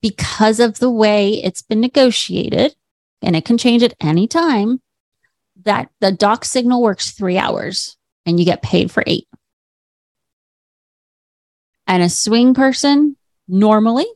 [0.00, 2.76] because of the way it's been negotiated,
[3.20, 4.80] and it can change at any time,
[5.64, 7.96] that the dock signal works three hours
[8.26, 9.28] and you get paid for eight.
[11.86, 13.16] And a swing person
[13.48, 14.06] normally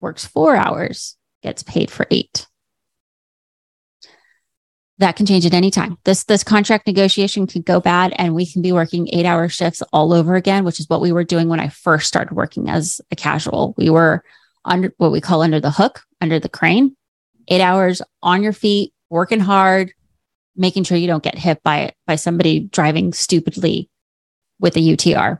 [0.00, 2.46] works four hours, gets paid for eight.
[4.98, 5.98] That can change at any time.
[6.04, 10.12] This this contract negotiation could go bad and we can be working 8-hour shifts all
[10.12, 13.16] over again, which is what we were doing when I first started working as a
[13.16, 13.74] casual.
[13.76, 14.22] We were
[14.64, 16.96] under what we call under the hook, under the crane,
[17.48, 19.92] 8 hours on your feet, working hard,
[20.56, 23.90] making sure you don't get hit by by somebody driving stupidly
[24.58, 25.38] with a UTR.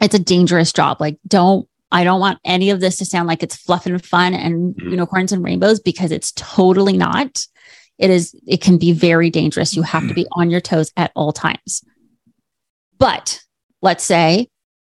[0.00, 1.00] It's a dangerous job.
[1.00, 4.34] Like don't I don't want any of this to sound like it's fluff and fun
[4.34, 4.90] and mm-hmm.
[4.90, 7.44] unicorns and rainbows because it's totally not.
[7.98, 9.74] It is it can be very dangerous.
[9.74, 11.82] You have to be on your toes at all times.
[12.98, 13.40] But
[13.82, 14.48] let's say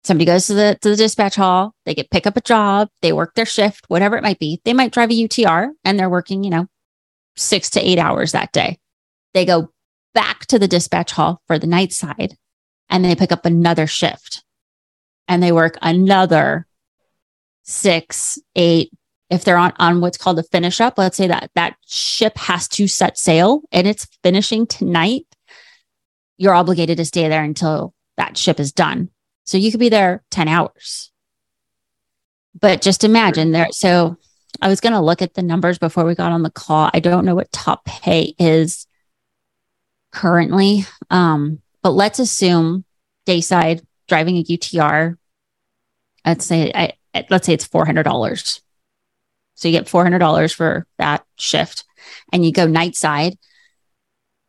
[0.03, 3.13] somebody goes to the to the dispatch hall, they get pick up a job, they
[3.13, 4.61] work their shift, whatever it might be.
[4.63, 6.67] They might drive a UTR and they're working, you know,
[7.35, 8.77] 6 to 8 hours that day.
[9.33, 9.71] They go
[10.13, 12.37] back to the dispatch hall for the night side
[12.89, 14.43] and they pick up another shift
[15.27, 16.67] and they work another
[17.63, 18.91] six, eight.
[19.29, 22.67] If they're on, on what's called a finish up, let's say that that ship has
[22.69, 25.25] to set sail and it's finishing tonight,
[26.37, 29.09] you're obligated to stay there until that ship is done.
[29.45, 31.11] So you could be there 10 hours.
[32.59, 33.69] But just imagine there.
[33.71, 34.17] So
[34.61, 36.91] I was going to look at the numbers before we got on the call.
[36.93, 38.85] I don't know what top pay is
[40.13, 40.85] currently.
[41.09, 42.85] Um, but let's assume
[43.25, 45.17] dayside driving a UTR.
[46.25, 46.93] Let's say I,
[47.29, 48.61] let's say it's four hundred dollars.
[49.55, 51.83] So you get four hundred dollars for that shift,
[52.31, 53.37] and you go night side.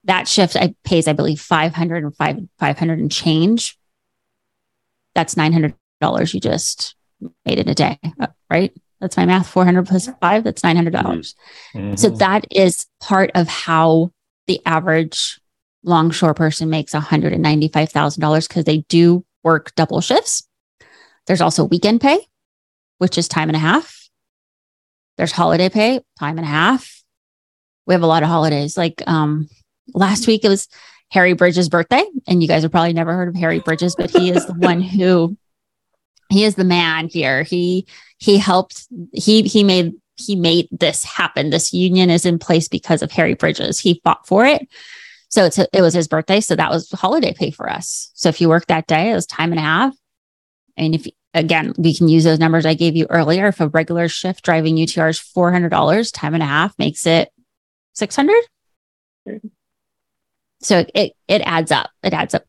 [0.05, 3.77] That shift I pays, I believe, five hundred and five five hundred and change.
[5.15, 6.95] That's nine hundred dollars you just
[7.45, 8.73] made in a day, uh, right?
[9.01, 9.49] That's my math.
[9.49, 10.45] Four hundred plus five.
[10.45, 11.35] That's nine hundred dollars.
[11.75, 11.97] Mm-hmm.
[11.97, 14.13] So that is part of how
[14.47, 15.41] the average
[15.85, 20.49] longshore person makes $195,000 because they do work double shifts.
[21.27, 22.27] There's also weekend pay,
[22.99, 24.09] which is time and a half.
[25.17, 27.03] There's holiday pay, time and a half.
[27.87, 28.77] We have a lot of holidays.
[28.77, 29.49] Like um,
[29.95, 30.69] last week, it was
[31.11, 32.05] Harry Bridges' birthday.
[32.27, 34.81] And you guys have probably never heard of Harry Bridges, but he is the one
[34.81, 35.37] who
[36.31, 37.43] he is the man here.
[37.43, 37.87] He
[38.19, 41.51] he helped he he made he made this happen.
[41.51, 43.79] This union is in place because of Harry Bridges.
[43.79, 44.67] He fought for it.
[45.35, 46.41] So it's, it was his birthday.
[46.41, 48.13] So that was holiday pay for us.
[48.15, 49.93] So if you work that day, it was time and a half.
[50.77, 53.49] And if, again, we can use those numbers I gave you earlier.
[53.49, 57.33] If a regular shift driving UTR is $400, time and a half makes it
[57.95, 58.37] 600.
[60.61, 61.91] So it, it adds up.
[62.05, 62.45] It adds up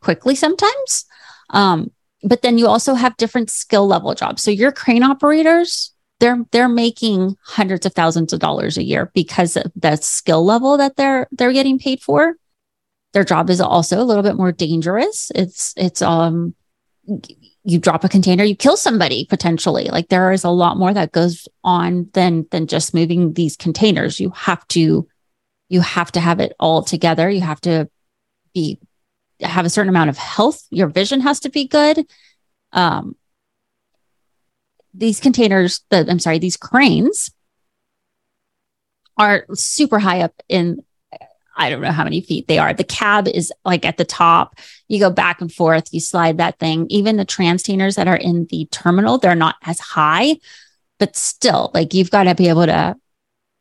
[0.00, 1.04] quickly sometimes.
[1.50, 1.92] Um,
[2.24, 4.42] but then you also have different skill level jobs.
[4.42, 9.56] So your crane operators, they're they're making hundreds of thousands of dollars a year because
[9.56, 12.36] of the skill level that they're they're getting paid for.
[13.12, 15.30] Their job is also a little bit more dangerous.
[15.34, 16.54] It's it's um
[17.64, 19.86] you drop a container, you kill somebody potentially.
[19.86, 24.20] Like there is a lot more that goes on than than just moving these containers.
[24.20, 25.08] You have to
[25.68, 27.28] you have to have it all together.
[27.28, 27.90] You have to
[28.54, 28.78] be
[29.40, 30.62] have a certain amount of health.
[30.70, 32.06] Your vision has to be good.
[32.72, 33.16] Um,
[34.96, 37.30] these containers, the, I'm sorry, these cranes
[39.18, 40.82] are super high up in
[41.58, 42.74] I don't know how many feet they are.
[42.74, 44.58] The cab is like at the top.
[44.88, 46.86] You go back and forth, you slide that thing.
[46.90, 50.36] Even the transtainers that are in the terminal, they're not as high,
[50.98, 52.94] but still, like you've got to be able to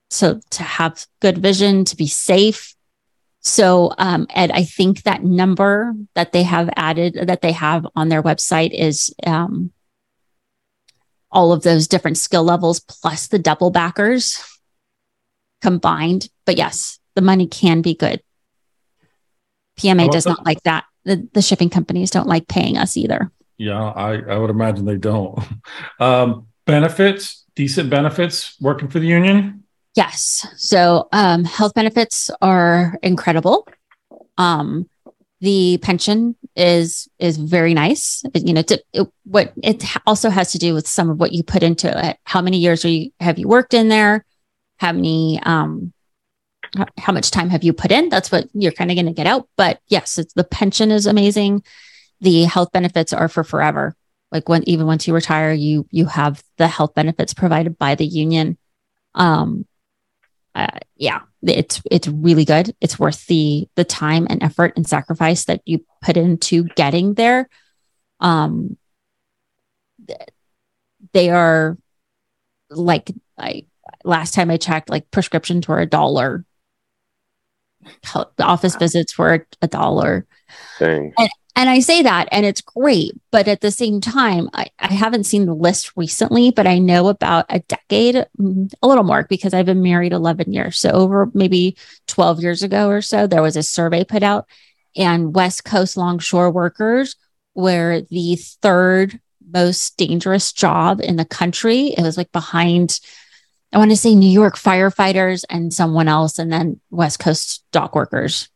[0.10, 2.76] so to have good vision, to be safe.
[3.40, 8.10] So, um, Ed, I think that number that they have added that they have on
[8.10, 9.72] their website is um,
[11.32, 14.44] all of those different skill levels plus the double backers
[15.62, 16.30] combined.
[16.46, 18.22] But yes, the money can be good.
[19.80, 20.86] PMA does not like that.
[21.04, 23.32] The, the shipping companies don't like paying us either.
[23.58, 25.40] Yeah, I, I would imagine they don't.
[26.00, 29.64] Um, benefits, decent benefits working for the union?
[29.96, 30.46] Yes.
[30.58, 33.68] So um, health benefits are incredible.
[34.38, 34.90] Um,
[35.42, 38.24] the pension is is very nice.
[38.34, 41.44] You know to, it, what it also has to do with some of what you
[41.44, 42.18] put into it.
[42.24, 44.26] How many years are you have you worked in there?
[44.78, 45.94] How many um
[46.98, 48.10] how much time have you put in?
[48.10, 49.48] That's what you're kind of going to get out.
[49.56, 51.64] But yes it's the pension is amazing.
[52.22, 53.96] The health benefits are for forever.
[54.32, 58.06] Like when even once you retire, you you have the health benefits provided by the
[58.06, 58.58] union.
[59.14, 59.66] Um,
[60.56, 62.74] uh, yeah, it's it's really good.
[62.80, 67.50] It's worth the the time and effort and sacrifice that you put into getting there.
[68.22, 68.78] Um,
[71.12, 71.78] they are
[72.70, 73.66] like I
[74.06, 76.46] last time I checked, like prescriptions were a dollar.
[78.40, 80.26] Office visits were a dollar.
[80.80, 81.14] Dang.
[81.18, 83.14] And, and I say that, and it's great.
[83.32, 87.08] But at the same time, I, I haven't seen the list recently, but I know
[87.08, 90.78] about a decade, mm, a little more, because I've been married 11 years.
[90.78, 91.78] So, over maybe
[92.08, 94.48] 12 years ago or so, there was a survey put out,
[94.98, 97.16] and West Coast longshore workers
[97.54, 101.94] were the third most dangerous job in the country.
[101.98, 103.00] It was like behind,
[103.72, 107.96] I want to say New York firefighters and someone else, and then West Coast dock
[107.96, 108.50] workers.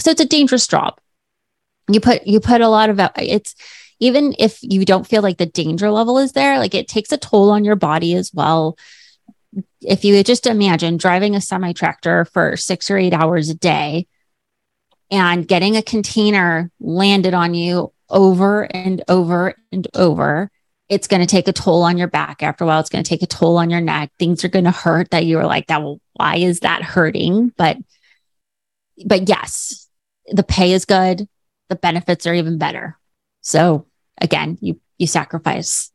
[0.00, 0.98] So, it's a dangerous job
[1.94, 3.54] you put you put a lot of it's
[3.98, 7.18] even if you don't feel like the danger level is there like it takes a
[7.18, 8.76] toll on your body as well.
[9.82, 14.06] If you just imagine driving a semi tractor for six or eight hours a day
[15.10, 20.50] and getting a container landed on you over and over and over
[20.88, 22.80] it's going to take a toll on your back after a while.
[22.80, 24.10] It's going to take a toll on your neck.
[24.18, 27.52] Things are going to hurt that you were like that well why is that hurting?
[27.56, 27.78] But
[29.06, 29.88] but yes
[30.30, 31.28] the pay is good
[31.70, 32.98] the benefits are even better.
[33.40, 33.86] So
[34.20, 35.90] again, you you sacrifice.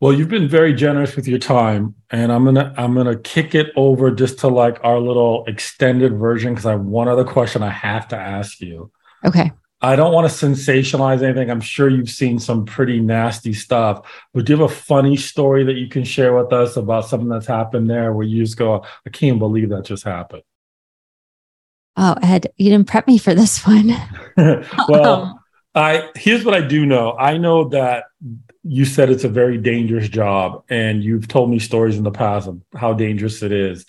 [0.00, 3.70] Well, you've been very generous with your time, and I'm gonna I'm gonna kick it
[3.76, 7.70] over just to like our little extended version because I have one other question I
[7.70, 8.90] have to ask you.
[9.24, 9.52] Okay.
[9.84, 11.50] I don't want to sensationalize anything.
[11.50, 15.64] I'm sure you've seen some pretty nasty stuff, but do you have a funny story
[15.64, 18.84] that you can share with us about something that's happened there where you just go,
[19.04, 20.44] I can't believe that just happened?
[21.96, 23.94] Oh, Ed, you didn't prep me for this one.
[24.88, 25.42] well,
[25.74, 27.16] I here's what I do know.
[27.18, 28.04] I know that
[28.62, 32.48] you said it's a very dangerous job, and you've told me stories in the past
[32.48, 33.86] of how dangerous it is.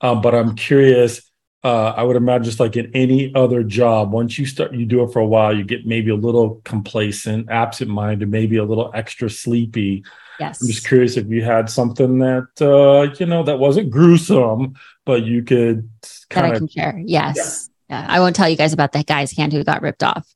[0.00, 1.30] Um, but I'm curious.
[1.62, 5.02] Uh, I would imagine just like in any other job, once you start, you do
[5.02, 9.30] it for a while, you get maybe a little complacent, absent-minded, maybe a little extra
[9.30, 10.04] sleepy.
[10.40, 10.62] Yes.
[10.62, 14.74] I'm just curious if you had something that uh, you know that wasn't gruesome,
[15.04, 15.88] but you could
[16.30, 17.00] that I can share.
[17.04, 17.70] Yes.
[17.88, 18.00] Yeah.
[18.00, 18.06] yeah.
[18.08, 20.26] I won't tell you guys about that guy's hand who got ripped off.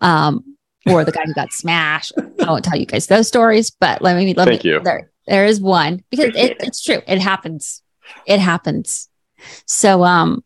[0.00, 0.56] Um,
[0.86, 2.12] or the guy who got smashed.
[2.40, 4.80] I won't tell you guys those stories, but let me let Thank me you.
[4.80, 7.02] there there is one because it, it's true.
[7.06, 7.82] It happens.
[8.26, 9.08] It happens.
[9.66, 10.42] So um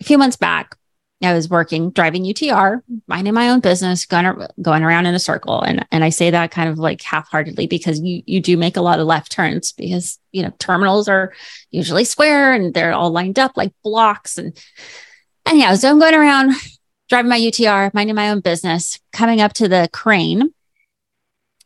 [0.00, 0.76] a few months back,
[1.20, 5.60] I was working, driving UTR, minding my own business, going, going around in a circle.
[5.60, 8.76] And, and I say that kind of like half heartedly because you, you do make
[8.76, 11.32] a lot of left turns because, you know, terminals are
[11.72, 14.38] usually square and they're all lined up like blocks.
[14.38, 14.56] And,
[15.44, 16.52] and yeah, so I'm going around
[17.08, 20.54] driving my UTR, minding my own business, coming up to the crane.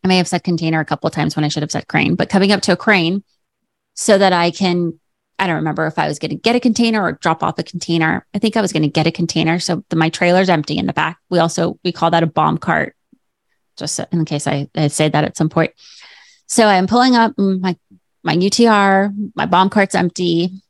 [0.03, 2.15] I may have said container a couple of times when I should have said crane,
[2.15, 3.23] but coming up to a crane
[3.95, 4.99] so that I can
[5.43, 7.65] I don't remember if I was going to get a container or drop off a
[7.65, 8.25] container.
[8.33, 9.59] I think I was going to get a container.
[9.59, 11.19] So the, my trailer's empty in the back.
[11.31, 12.95] We also, we call that a bomb cart,
[13.77, 15.73] just in case I, I say that at some point.
[16.47, 17.77] So I'm pulling up mm, my,
[18.23, 20.63] my UTR, my bomb cart's empty.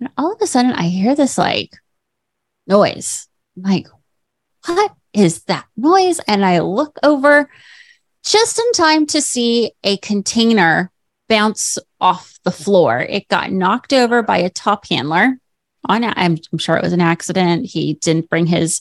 [0.00, 1.76] And all of a sudden I hear this like
[2.66, 3.28] noise.
[3.56, 3.86] I'm like,
[4.66, 6.18] what is that noise?
[6.26, 7.48] And I look over
[8.24, 10.90] just in time to see a container
[11.28, 13.00] bounce off the floor.
[13.00, 15.38] It got knocked over by a top handler.
[15.88, 17.66] On, I'm, I'm sure it was an accident.
[17.66, 18.80] He didn't bring his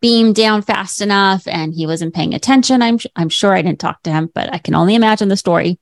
[0.00, 2.82] beam down fast enough, and he wasn't paying attention.
[2.82, 5.78] I'm I'm sure I didn't talk to him, but I can only imagine the story.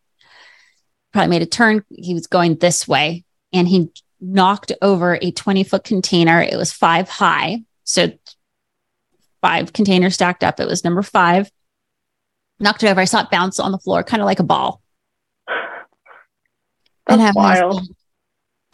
[1.13, 1.85] Probably made a turn.
[1.91, 6.41] He was going this way, and he knocked over a 20 foot container.
[6.41, 8.13] It was five high, so
[9.41, 10.61] five containers stacked up.
[10.61, 11.51] It was number five.
[12.61, 13.01] Knocked it over.
[13.01, 14.82] I saw it bounce on the floor, kind of like a ball.
[17.07, 17.81] That's and have wild.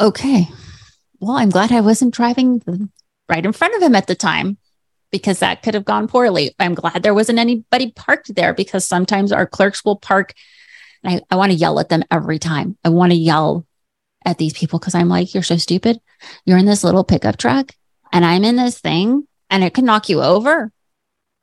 [0.01, 0.49] okay.
[1.20, 2.62] Well, I'm glad I wasn't driving
[3.29, 4.59] right in front of him at the time
[5.11, 6.55] because that could have gone poorly.
[6.59, 10.35] I'm glad there wasn't anybody parked there because sometimes our clerks will park.
[11.05, 12.76] I, I want to yell at them every time.
[12.85, 13.66] I want to yell
[14.24, 16.01] at these people because I'm like, you're so stupid.
[16.45, 17.72] You're in this little pickup truck
[18.12, 20.72] and I'm in this thing and it can knock you over.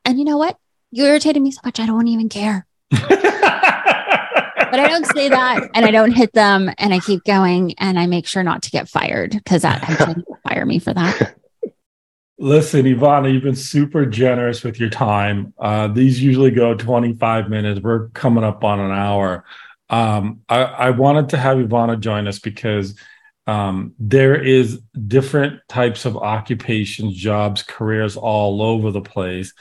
[0.03, 0.57] And you know what?
[0.91, 1.79] You irritated me so much.
[1.79, 2.67] I don't even care.
[4.75, 7.97] but I don't say that and I don't hit them and I keep going and
[7.97, 11.37] I make sure not to get fired because that actually fire me for that.
[12.37, 15.53] Listen, Ivana, you've been super generous with your time.
[15.57, 17.79] Uh, these usually go 25 minutes.
[17.79, 19.45] We're coming up on an hour.
[19.89, 22.99] Um, I, I, wanted to have Ivana join us because
[23.47, 29.53] um, there is different types of occupations, jobs, careers all over the place.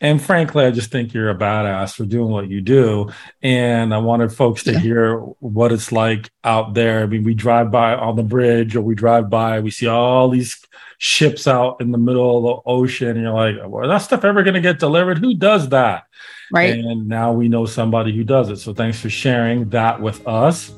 [0.00, 3.10] And frankly, I just think you're a badass for doing what you do.
[3.42, 4.78] And I wanted folks to yeah.
[4.78, 7.02] hear what it's like out there.
[7.02, 10.28] I mean, we drive by on the bridge or we drive by, we see all
[10.28, 10.64] these
[10.98, 13.08] ships out in the middle of the ocean.
[13.08, 15.18] And you're like, well, that stuff ever going to get delivered?
[15.18, 16.04] Who does that?
[16.52, 16.78] Right.
[16.78, 18.58] And now we know somebody who does it.
[18.58, 20.72] So thanks for sharing that with us.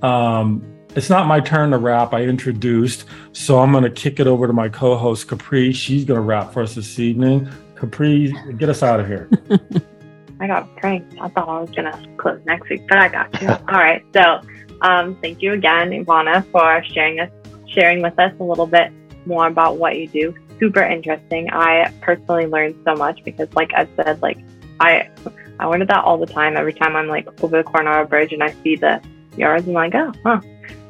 [0.00, 2.14] Um, it's not my turn to wrap.
[2.14, 5.72] I introduced, so I'm going to kick it over to my co-host Capri.
[5.72, 7.48] She's going to wrap for us this evening.
[7.76, 9.28] Capri, get us out of here.
[10.40, 11.18] I got pranked.
[11.20, 13.48] I thought I was going to close next week, but I got you.
[13.68, 14.04] All right.
[14.12, 14.40] So,
[14.82, 17.30] um, thank you again, Ivana, for sharing us,
[17.66, 18.92] sharing with us a little bit
[19.26, 20.34] more about what you do.
[20.60, 21.50] Super interesting.
[21.50, 24.38] I personally learned so much because, like I said, like
[24.80, 25.08] I,
[25.58, 26.56] I learned that all the time.
[26.56, 29.02] Every time I'm like over the Coronado Bridge and I see the
[29.36, 30.40] yards, I'm like, oh, huh,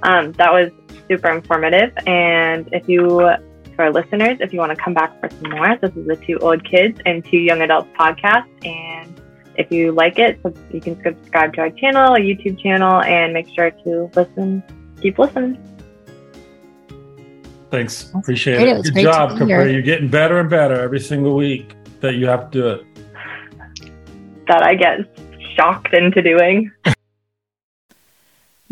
[0.02, 0.70] um, that was
[1.08, 1.92] super informative.
[2.06, 3.30] And if you,
[3.74, 6.16] for our listeners, if you want to come back for some more, this is the
[6.16, 8.48] Two Old Kids and Two Young Adults podcast.
[8.64, 9.20] And
[9.56, 10.40] if you like it,
[10.72, 14.62] you can subscribe to our channel, our YouTube channel, and make sure to listen,
[15.00, 15.58] keep listening.
[17.70, 18.12] Thanks.
[18.14, 18.68] Appreciate great.
[18.68, 18.86] it.
[18.86, 19.72] it Good job, Capri.
[19.72, 22.86] You're getting better and better every single week that you have to do it.
[24.46, 25.00] That I get
[25.56, 26.70] shocked into doing.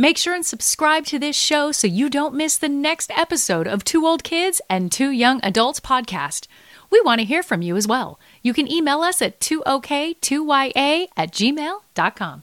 [0.03, 3.85] Make sure and subscribe to this show so you don't miss the next episode of
[3.85, 6.49] Two Old Kids and Two Young Adults podcast.
[6.91, 8.19] We want to hear from you as well.
[8.43, 12.43] You can email us at 2ok2ya at gmail.com.